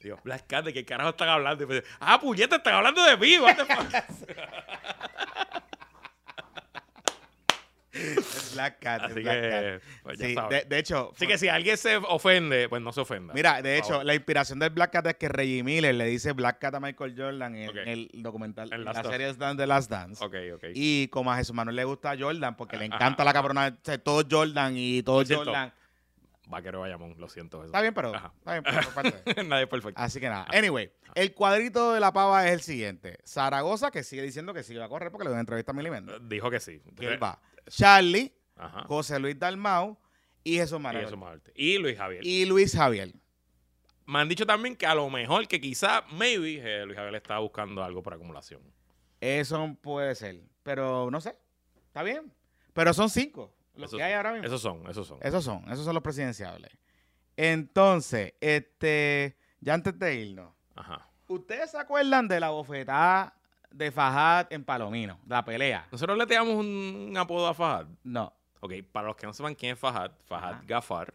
[0.00, 1.64] Digo, Black Cat, ¿de qué carajo están hablando?
[1.64, 3.38] Y me dice, ah, puñeta, están hablando de mí.
[3.38, 3.88] what the fuck?"
[7.98, 8.22] El
[8.54, 9.00] Black Cat.
[9.04, 9.60] el Así Black Cat.
[9.60, 13.00] que, pues Sí, de, de hecho, Así que si alguien se ofende, pues no se
[13.00, 13.34] ofenda.
[13.34, 16.58] mira, de hecho, la inspiración del Black Cat es que Reggie Miller le dice Black
[16.58, 20.24] Cat a Michael Jordan en, el documental, En en la serie de Last Dance.
[20.74, 24.22] Y como a Jesús Manuel le gusta Jordan, porque le Ajá, encanta la cabrona, todo
[24.30, 25.24] Jordan y todo.
[25.28, 25.72] Jordan.
[26.48, 27.58] Vaquero Bayamón, lo siento.
[27.58, 27.66] Eso.
[27.66, 28.14] Está bien, pero.
[28.14, 28.32] Ajá.
[28.38, 29.44] Está bien, pero parte.
[29.44, 30.00] Nadie es perfecto.
[30.00, 30.46] Así que nada.
[30.50, 33.18] Anyway, el cuadrito de la pava es el siguiente.
[33.26, 35.74] Zaragoza, que sigue diciendo que sí va a correr porque le dio una entrevista a
[35.74, 36.16] Milly Méndez.
[36.22, 36.80] Dijo que sí.
[36.96, 37.40] Que él va.
[37.68, 38.84] Charlie, Ajá.
[38.86, 39.98] José Luis Dalmau
[40.42, 41.04] y Jesús Y, Manuel.
[41.06, 41.50] eso más alto.
[41.54, 42.26] y Luis Javier.
[42.26, 43.12] Y Luis Javier.
[44.06, 47.40] Me han dicho también que a lo mejor, que quizá, maybe, eh, Luis Javier estaba
[47.40, 48.62] buscando algo por acumulación.
[49.20, 50.40] Eso puede ser.
[50.62, 51.36] Pero no sé.
[51.88, 52.32] Está bien.
[52.72, 53.54] Pero son cinco.
[53.78, 54.46] Los Esos que hay son, ahora mismo.
[54.46, 55.18] Esos son, esos son.
[55.22, 55.64] Esos son.
[55.70, 56.70] Esos son los presidenciables.
[57.36, 59.36] Entonces, este.
[59.60, 60.52] Ya antes de irnos.
[60.74, 61.08] Ajá.
[61.28, 63.34] ¿Ustedes se acuerdan de la bofetada
[63.70, 65.20] de Fajad en Palomino?
[65.26, 65.86] La pelea.
[65.92, 67.86] Nosotros le teníamos un, un apodo a Fahad.
[68.02, 68.32] No.
[68.60, 70.62] Ok, para los que no sepan quién es Fahad Ajá.
[70.66, 71.14] Gafar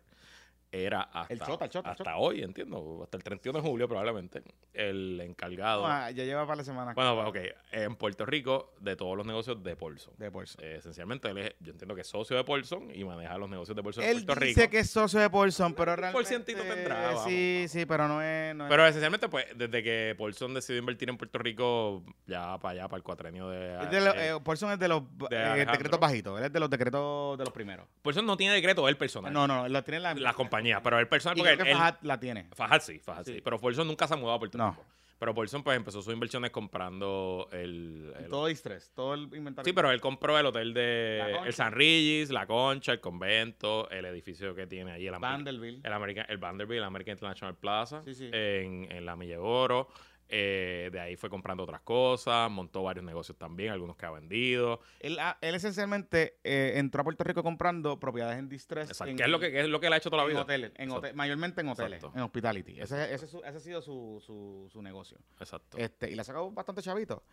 [0.73, 2.17] era hasta, El chota, el chota, el hasta chota.
[2.17, 4.41] hoy, entiendo, hasta el 31 de julio probablemente,
[4.73, 5.85] el encargado.
[5.85, 6.93] Ah, ya lleva para la semana.
[6.93, 10.13] bueno, pues, ok, en Puerto Rico, de todos los negocios de Paulson.
[10.17, 10.63] De Paulson.
[10.65, 13.75] Eh, esencialmente, él es, yo entiendo que es socio de Paulson y maneja los negocios
[13.75, 14.71] de Paulson en Él Puerto dice Rico.
[14.71, 16.17] que es socio de Paulson, pero Un realmente...
[16.23, 17.71] porcientito tendrá, vamos, Sí, vamos.
[17.71, 18.55] sí, pero no es...
[18.55, 22.71] no es- Pero esencialmente, pues, desde que Paulson decidió invertir en Puerto Rico, ya para
[22.71, 23.59] allá, para el cuatrenio de...
[23.93, 26.39] De eh, eh, Paulson es de los de decretos bajitos.
[26.39, 27.85] Él es de los decretos de los primeros.
[28.01, 29.31] Paulson no tiene decreto, él personal.
[29.31, 30.13] No, no, lo tiene la...
[30.15, 32.47] la compañía, pero el personal, Y porque creo que él- Fajad la tiene.
[32.55, 33.33] Fajad sí, Fajad sí.
[33.35, 33.41] Sí.
[33.41, 34.71] Pero Paulson nunca se ha mudado a Puerto No.
[34.71, 34.85] Rico.
[35.19, 38.13] Pero Paulson pues empezó sus inversiones comprando el...
[38.19, 39.63] el- Todo distress, todo el inventario.
[39.63, 41.37] sí, pero él compró el hotel de...
[41.45, 45.85] El San Regis, la Concha, el convento, el edificio que tiene allí, el, Vanderbilt.
[45.85, 48.29] el, American, el Vanderbilt, el American International Plaza, Sí, sí.
[48.33, 49.87] En, en la Milla de Oro.
[50.29, 54.79] Eh, de ahí fue comprando otras cosas, montó varios negocios también, algunos que ha vendido.
[54.99, 58.89] Él, esencialmente eh, entró a Puerto Rico comprando propiedades en distress.
[58.89, 59.11] Exacto.
[59.11, 60.41] en- ¿Qué, es lo que, qué es lo que él ha hecho toda la vida?
[60.41, 62.17] hoteles, en hotel- mayormente en hoteles, Exacto.
[62.17, 62.79] en hospitality.
[62.81, 65.19] Ese, ese ese ha sido su, su, su negocio.
[65.39, 65.77] Exacto.
[65.77, 67.23] Este, y le ha sacado bastante chavito.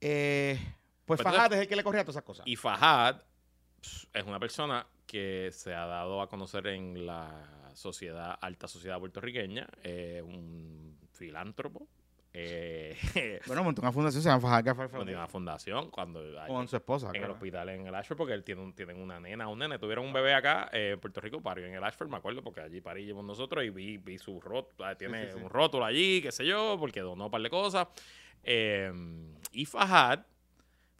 [0.00, 0.58] Eh,
[1.06, 2.46] pues Pues Fajad entonces- es el que le corría todas esas cosas.
[2.46, 3.22] Y Fahad
[3.80, 8.98] pss, es una persona que se ha dado a conocer en la sociedad, alta sociedad
[8.98, 10.87] puertorriqueña, eh, un
[11.18, 11.86] filántropo.
[12.32, 12.94] Eh,
[13.46, 17.10] bueno, montó una fundación, se llama Gafar tiene una fundación cuando hay- con su esposa.
[17.14, 19.78] en el hospital en el Ashford porque él tiene un, tienen una nena, un nene,
[19.78, 22.60] tuvieron un bebé acá eh, en Puerto Rico, parió en el Ashford, me acuerdo, porque
[22.60, 25.42] allí parimos nosotros y vi, vi su rótulo, tiene sí, sí.
[25.42, 27.88] un rótulo allí, qué sé yo, porque donó un par de cosas.
[28.44, 28.92] Eh,
[29.52, 30.20] y Fajad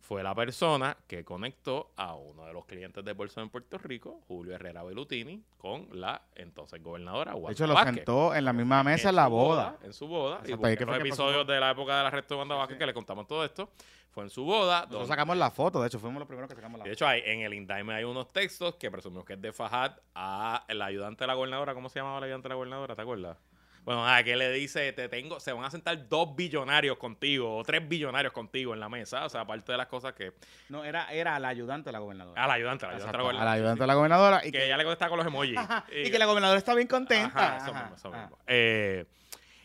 [0.09, 4.23] fue la persona que conectó a uno de los clientes de Bolsa en Puerto Rico,
[4.27, 7.95] Julio Herrera Belutini, con la entonces gobernadora De Wanda hecho, lo Vázquez.
[7.97, 9.77] sentó en la misma mesa en la boda.
[9.83, 10.37] En su boda.
[10.47, 12.79] Y Exacto, que fue los episodios de la época del arresto de Wanda Vázquez sí.
[12.79, 13.69] que le contamos todo esto.
[14.11, 14.77] Fue en su boda.
[14.77, 16.95] Nosotros donde- sacamos la foto, de hecho, fuimos los primeros que sacamos la de foto.
[16.95, 20.65] hecho, hay, en el indictment hay unos textos que presumimos que es de Fajad a
[20.69, 21.75] el ayudante de la gobernadora.
[21.75, 22.97] ¿Cómo se llamaba el ayudante de la gobernadora?
[22.97, 23.37] ¿Te acuerdas?
[23.85, 27.63] Bueno, nada, que le dice, te tengo, se van a sentar dos billonarios contigo o
[27.65, 29.25] tres billonarios contigo en la mesa.
[29.25, 30.33] O sea, aparte de las cosas que...
[30.69, 32.43] No, era, era la ayudante de la gobernadora.
[32.43, 34.41] A la ayudante, a la ayudante de la Exacto, a la ayudante de la gobernadora.
[34.43, 35.57] Y Que que, ella le contesta con los emojis.
[35.57, 37.27] Ajá, y que la gobernadora está bien contenta.
[37.27, 38.39] Ajá, eso Ajá, mismo, eso mismo.
[38.47, 39.07] Eh,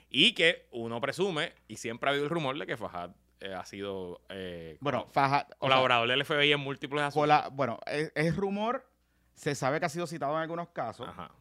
[0.10, 3.10] y que uno presume, y siempre ha habido el rumor de que Fajad
[3.42, 5.48] eh, ha sido eh, Bueno, Fajad.
[5.58, 7.50] colaborador del FBI en múltiples asuntos.
[7.52, 8.88] bueno, es, es rumor,
[9.34, 11.32] se sabe que ha sido citado en algunos casos, Ajá.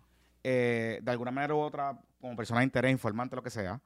[0.43, 3.81] eh, de alguna manera u otra, como persona de interés, informante, lo que sea.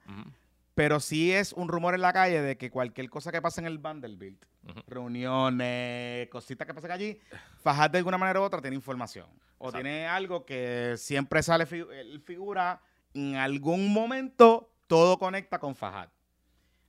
[0.74, 3.66] Pero sí es un rumor en la calle de que cualquier cosa que pase en
[3.66, 4.44] el Vanderbilt,
[4.86, 7.18] reuniones, cositas que pasen allí,
[7.60, 9.26] Fajad de alguna manera u otra tiene información.
[9.58, 9.82] O Exacto.
[9.82, 12.80] tiene algo que siempre sale, fi- él figura,
[13.14, 16.08] en algún momento todo conecta con Fajad.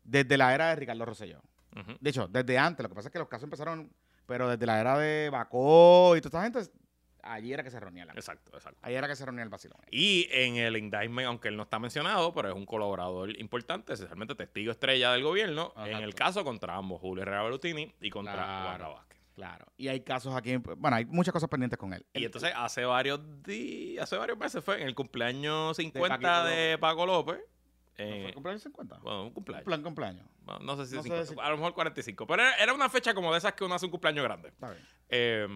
[0.03, 1.41] Desde la era de Ricardo Rosselló.
[1.75, 1.93] Ujú.
[1.99, 3.89] De hecho, desde antes, lo que pasa es que los casos empezaron,
[4.25, 6.71] pero desde la era de Bacó y toda esta gente,
[7.33, 8.79] allí era que se reunía la Exacto, exacto.
[8.83, 9.79] Ahí era que se reunía el vacilón.
[9.91, 14.35] Y en el indictment, aunque él no está mencionado, pero es un colaborador importante, esencialmente
[14.35, 18.67] testigo estrella del gobierno, en el caso contra ambos, Julio Herrera Berutini y contra Claro.
[18.69, 19.17] Wanda Vázquez.
[19.35, 19.65] Claro.
[19.77, 22.03] Y hay casos aquí, bueno, hay muchas cosas pendientes con él.
[22.13, 26.77] Y entonces hace varios días, hace varios meses fue en el cumpleaños 50 Paquito de,
[26.79, 27.37] Paco López.
[27.37, 28.97] ¿no eh, fue el cumpleaños 50?
[28.97, 29.65] bueno, un cumpleaños.
[29.65, 30.25] Plan cumpleaños.
[30.61, 32.25] No sé si no es sé 50, si- a lo mejor 45.
[32.25, 34.49] Pero era, era una fecha como de esas que uno hace un cumpleaños grande.
[34.49, 34.83] Está bien.
[35.09, 35.47] Eh,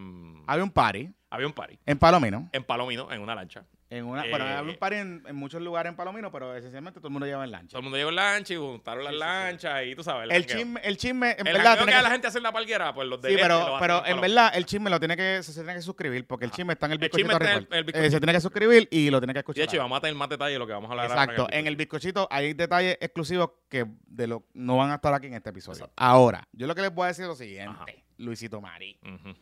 [0.46, 2.50] Había un party había un party en Palomino.
[2.52, 3.66] en Palomino, en una lancha.
[3.90, 7.00] En una, bueno, Eh, había un party en, en muchos lugares en Palomino, pero esencialmente
[7.02, 7.72] todo el mundo lleva en lancha.
[7.72, 9.28] Todo el mundo llegó en lancha y juntaron las Sí, sí, sí.
[9.28, 10.30] lanchas y tú sabes.
[10.32, 10.58] El jangueo.
[10.58, 12.94] chisme, el chisme, en El verdad, tiene que que- la gente hace en la palguera,
[12.94, 15.52] pues los de Sí, este pero, pero en verdad el chisme lo tiene que, se,
[15.52, 17.68] se tiene que suscribir porque el chisme está en el El chisme bizcochito está en
[17.74, 18.08] el- el bizcochito.
[18.08, 19.60] Eh, se tiene que suscribir y lo tiene que Y escuchar.
[19.60, 21.48] de hecho, vamos a tener más detalles de lo que vamos a hablar ahora Exacto.
[21.52, 22.30] En el bizcochito.
[22.32, 25.80] hay detalles exclusivos que de lo no van a estar aquí en este episodio.
[25.80, 25.94] Exacto.
[25.98, 27.72] Ahora, yo lo que les voy a decir es lo siguiente.
[27.76, 27.86] Ajá.
[28.20, 28.98] Luisito Mari.
[29.04, 29.36] Ujú.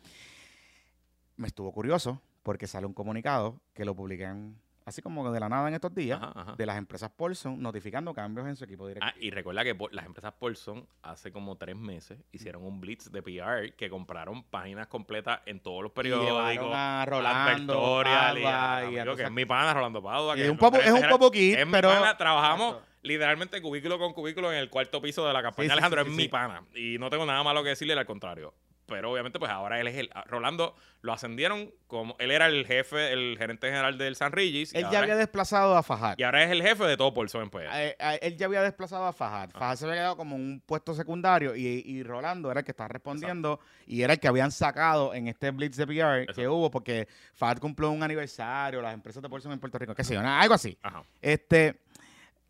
[1.39, 5.67] Me estuvo curioso porque sale un comunicado que lo publican así como de la nada
[5.69, 6.55] en estos días Ajá, ajá.
[6.57, 9.09] de las empresas Paulson notificando cambios en su equipo directivo.
[9.09, 13.21] Ah, y recuerda que las empresas Paulson hace como tres meses hicieron un blitz de
[13.21, 16.71] PR que compraron páginas completas en todos los periódicos.
[16.73, 17.73] a Rolando,
[18.03, 20.35] Padua y a amigo, que cosas- es mi pana Rolando Padua.
[20.35, 22.89] Que es un es un es mi pero- pana, trabajamos Exacto.
[23.03, 25.67] literalmente cubículo con cubículo en el cuarto piso de la campaña.
[25.69, 26.29] Sí, Alejandro sí, es sí, mi sí.
[26.29, 26.63] pana.
[26.75, 28.53] Y no tengo nada malo que decirle, al contrario.
[28.89, 30.09] Pero obviamente, pues ahora él es el.
[30.25, 32.15] Rolando lo ascendieron como.
[32.19, 34.73] Él era el jefe, el gerente general del San Regis.
[34.75, 36.15] Él ya había es- desplazado a Fajad.
[36.17, 39.13] y ahora es el jefe de todo Paulson en eh, él ya había desplazado a
[39.13, 39.51] Fajad.
[39.51, 42.87] Fajad se había quedado como un puesto secundario y, y Rolando era el que estaba
[42.89, 47.07] respondiendo y era el que habían sacado en este blitz de PR que hubo porque
[47.35, 50.53] Fajad cumplió un aniversario, las empresas de Paulson en Puerto Rico, qué sé yo, algo
[50.53, 50.77] así.
[50.81, 51.03] Ajá.
[51.21, 51.79] Este,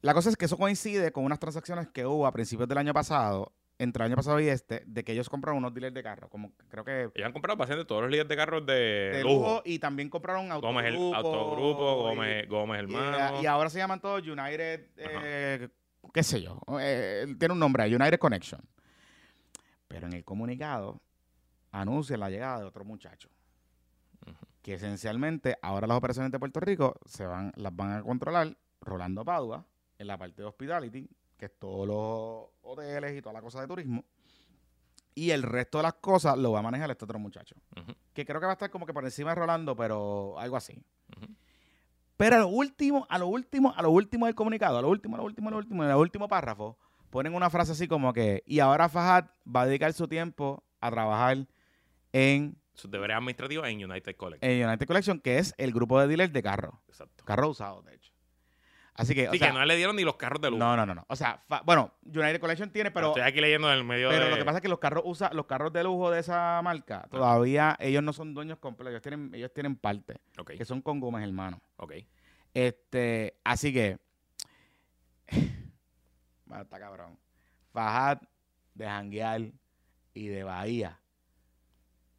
[0.02, 2.94] la cosa es que eso coincide con unas transacciones que hubo a principios del año
[2.94, 6.30] pasado, entre el año pasado y este, de que ellos compraron unos dealers de carro,
[6.30, 9.34] como creo que Ellos han comprado básicamente todos los líderes de carros de, de lujo.
[9.36, 11.16] lujo y también compraron Gómez, el, autogrupo.
[11.16, 13.42] Autogrupo, y- Gómez, Gómez y, Hermano.
[13.42, 15.70] y ahora se llaman todos United, eh,
[16.14, 18.62] qué sé yo, eh, tiene un nombre, United Connection.
[19.88, 21.02] Pero en el comunicado
[21.72, 23.30] anuncia la llegada de otro muchacho.
[24.62, 29.24] Que esencialmente ahora las operaciones de Puerto Rico se van, las van a controlar Rolando
[29.24, 29.66] Padua
[29.98, 31.10] en la parte de hospitality,
[31.40, 34.06] que es todos los hoteles y toda la cosa de turismo.
[35.16, 37.56] Y el resto de las cosas lo va a manejar este otro muchacho.
[38.14, 40.84] Que creo que va a estar como que por encima de Rolando, pero algo así.
[42.18, 45.16] Pero a lo último, a lo último, a lo último del comunicado, a lo último,
[45.16, 46.78] a lo último, a lo último, en el último párrafo,
[47.10, 50.92] ponen una frase así como que, y ahora Fajad va a dedicar su tiempo a
[50.92, 51.48] trabajar
[52.12, 54.52] en, Sus deberes administrativos en United Collection.
[54.52, 56.76] en United Collection, que es el grupo de dealers de carros.
[56.90, 57.24] Exacto.
[57.24, 58.12] Carros usados, de hecho.
[59.00, 60.60] Así que, o Sí, sea, que no le dieron ni los carros de lujo.
[60.60, 61.06] no, no, no, no.
[61.08, 64.26] O sea, fa- bueno, United Collection tiene, pero, Estoy aquí leyendo en el medio pero
[64.26, 64.32] de...
[64.32, 67.08] lo que pasa es que los carros usa, los carros de lujo de esa marca,
[67.10, 71.00] todavía ellos no son dueños completos, ellos tienen, ellos tienen parte, Ok, que son con
[71.00, 71.62] Gómez hermano.
[71.78, 71.94] ok.
[72.54, 73.98] Este, así que.
[76.62, 77.18] Está cabrón.
[77.72, 78.20] Fajad
[78.74, 79.42] de janguear
[80.14, 81.00] y de Bahía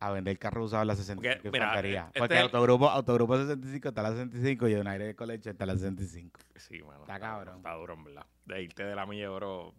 [0.01, 1.43] a vender carros usados en la 65.
[1.43, 5.15] Porque, mira, este Porque es el- Autogrupo, Autogrupo 65 está a la 65 y United
[5.15, 6.41] Collection está a la 65.
[6.57, 7.01] Sí, mano.
[7.03, 7.59] Está cabrón.
[7.59, 8.27] Está duro, en verdad.
[8.47, 9.75] De irte de la milla de oro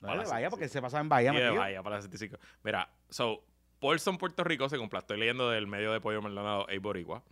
[0.00, 0.50] No A de Bahía 65.
[0.50, 1.32] porque se pasaba en Bahía.
[1.32, 1.50] de.
[1.50, 2.38] Bahía para la 65.
[2.64, 3.44] Mira, so,
[3.78, 5.04] Paulson, Puerto Rico se complace.
[5.04, 7.22] Estoy leyendo del medio de Pollo Maldonado, A Boricua.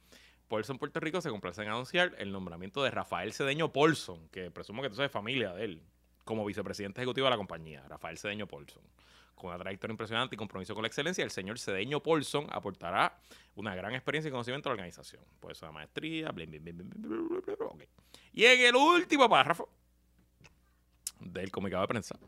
[0.49, 4.81] Paulson, Puerto Rico se complace en anunciar el nombramiento de Rafael Cedeño Paulson, que presumo
[4.83, 5.83] que tú sabes familia de él,
[6.29, 8.83] como vicepresidente ejecutivo de la compañía, Rafael Cedeño Polson.
[9.35, 13.19] Con una trayectoria impresionante y compromiso con la excelencia, el señor Cedeño Polson aportará
[13.55, 15.23] una gran experiencia y conocimiento a la organización.
[15.41, 17.89] Pues una maestría, blim, blim, blim, okay.
[18.35, 19.71] Y en el último párrafo
[21.19, 22.19] del comunicado de prensa,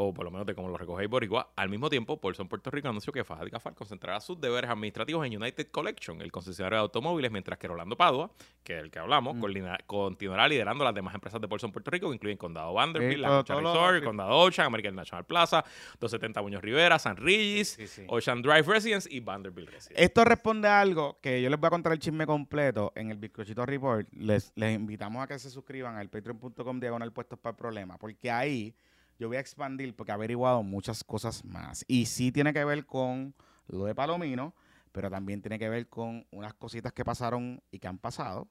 [0.00, 2.88] o por lo menos de cómo lo recoge Boricua, al mismo tiempo, Paulson Puerto Rico
[2.88, 7.30] anunció que Fajad Gafar concentrará sus deberes administrativos en United Collection, el concesionario de automóviles,
[7.32, 8.30] mientras que Rolando Padua,
[8.62, 9.40] que es el que hablamos, Mm.
[9.40, 13.20] coordina- continuará liderando las demás empresas de Paulson Puerto Rico, que incluyen Condado Vanderbilt, Sí,
[13.20, 14.04] la todo- todo Resort, sí.
[14.04, 15.64] Condado Ocean, American National Plaza,
[15.98, 18.04] 270 Muñoz Rivera, San Regis, sí.
[18.08, 20.00] Ocean Drive Residence y Vanderbilt Residence.
[20.02, 23.16] Esto responde a algo que yo les voy a contar el chisme completo en el
[23.16, 24.06] Bizcochito Report.
[24.12, 28.30] Les, les invitamos a que se suscriban al patreon.com diagonal puestos para el problema, porque
[28.30, 28.74] ahí
[29.18, 31.84] yo voy a expandir porque he averiguado muchas cosas más.
[31.88, 33.34] Y sí tiene que ver con
[33.66, 34.54] lo de Palomino,
[34.92, 38.48] pero también tiene que ver con unas cositas que pasaron y que han pasado.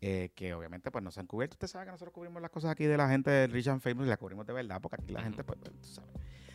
[0.00, 1.54] eh, que obviamente pues no se han cubierto.
[1.54, 4.06] Usted sabe que nosotros cubrimos las cosas aquí de la gente de Rich and Famous
[4.06, 6.10] y las cubrimos de verdad, porque aquí la gente pues, pues, tú sabes.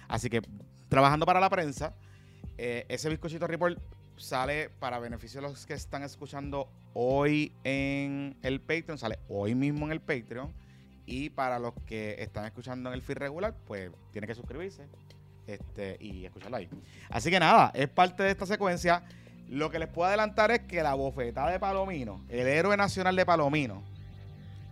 [0.07, 0.41] Así que
[0.89, 1.95] trabajando para la prensa,
[2.57, 3.79] eh, ese bizcochito report
[4.17, 9.85] sale para beneficio de los que están escuchando hoy en el Patreon, sale hoy mismo
[9.85, 10.53] en el Patreon.
[11.05, 14.87] Y para los que están escuchando en el feed regular, pues tiene que suscribirse
[15.47, 16.69] este, y escucharlo ahí.
[17.09, 19.03] Así que nada, es parte de esta secuencia.
[19.49, 23.25] Lo que les puedo adelantar es que la bofetada de Palomino, el héroe nacional de
[23.25, 23.83] Palomino,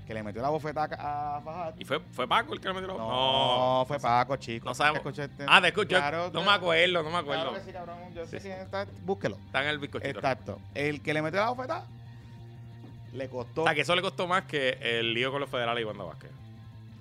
[0.07, 1.73] que le metió la bofeta a Fajad.
[1.77, 4.65] ¿Y fue, fue Paco el que le metió la No, fue Paco, chico.
[4.69, 4.99] No sabemos.
[5.05, 5.89] Escuchaste- Ah, te escucho.
[5.89, 7.49] Claro, no me acuerdo, no me acuerdo.
[7.49, 7.97] Claro que sí, cabrón.
[8.15, 8.88] Yo sé quién está.
[9.03, 9.36] Búsquelo.
[9.45, 10.09] Está en el bizcochito.
[10.17, 10.59] Exacto.
[10.73, 11.86] El que le metió la bofeta
[13.14, 13.62] le costó.
[13.62, 16.03] O sea, que eso le costó más que el lío con los federales y Wanda
[16.03, 16.32] Vázquez.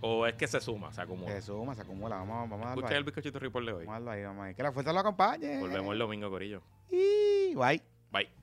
[0.00, 1.32] O es que se suma, se acumula.
[1.32, 2.16] Se suma, se acumula.
[2.16, 3.84] Vamos, vamos a darlo Escucha el bizcochito report de hoy.
[3.84, 4.54] Vamos a darlo ahí, vamos ahí.
[4.54, 5.58] Que la fuerza lo acompañe.
[5.58, 6.62] Volvemos el domingo, Corillo.
[6.90, 7.82] Y bye.
[8.12, 8.37] Bye.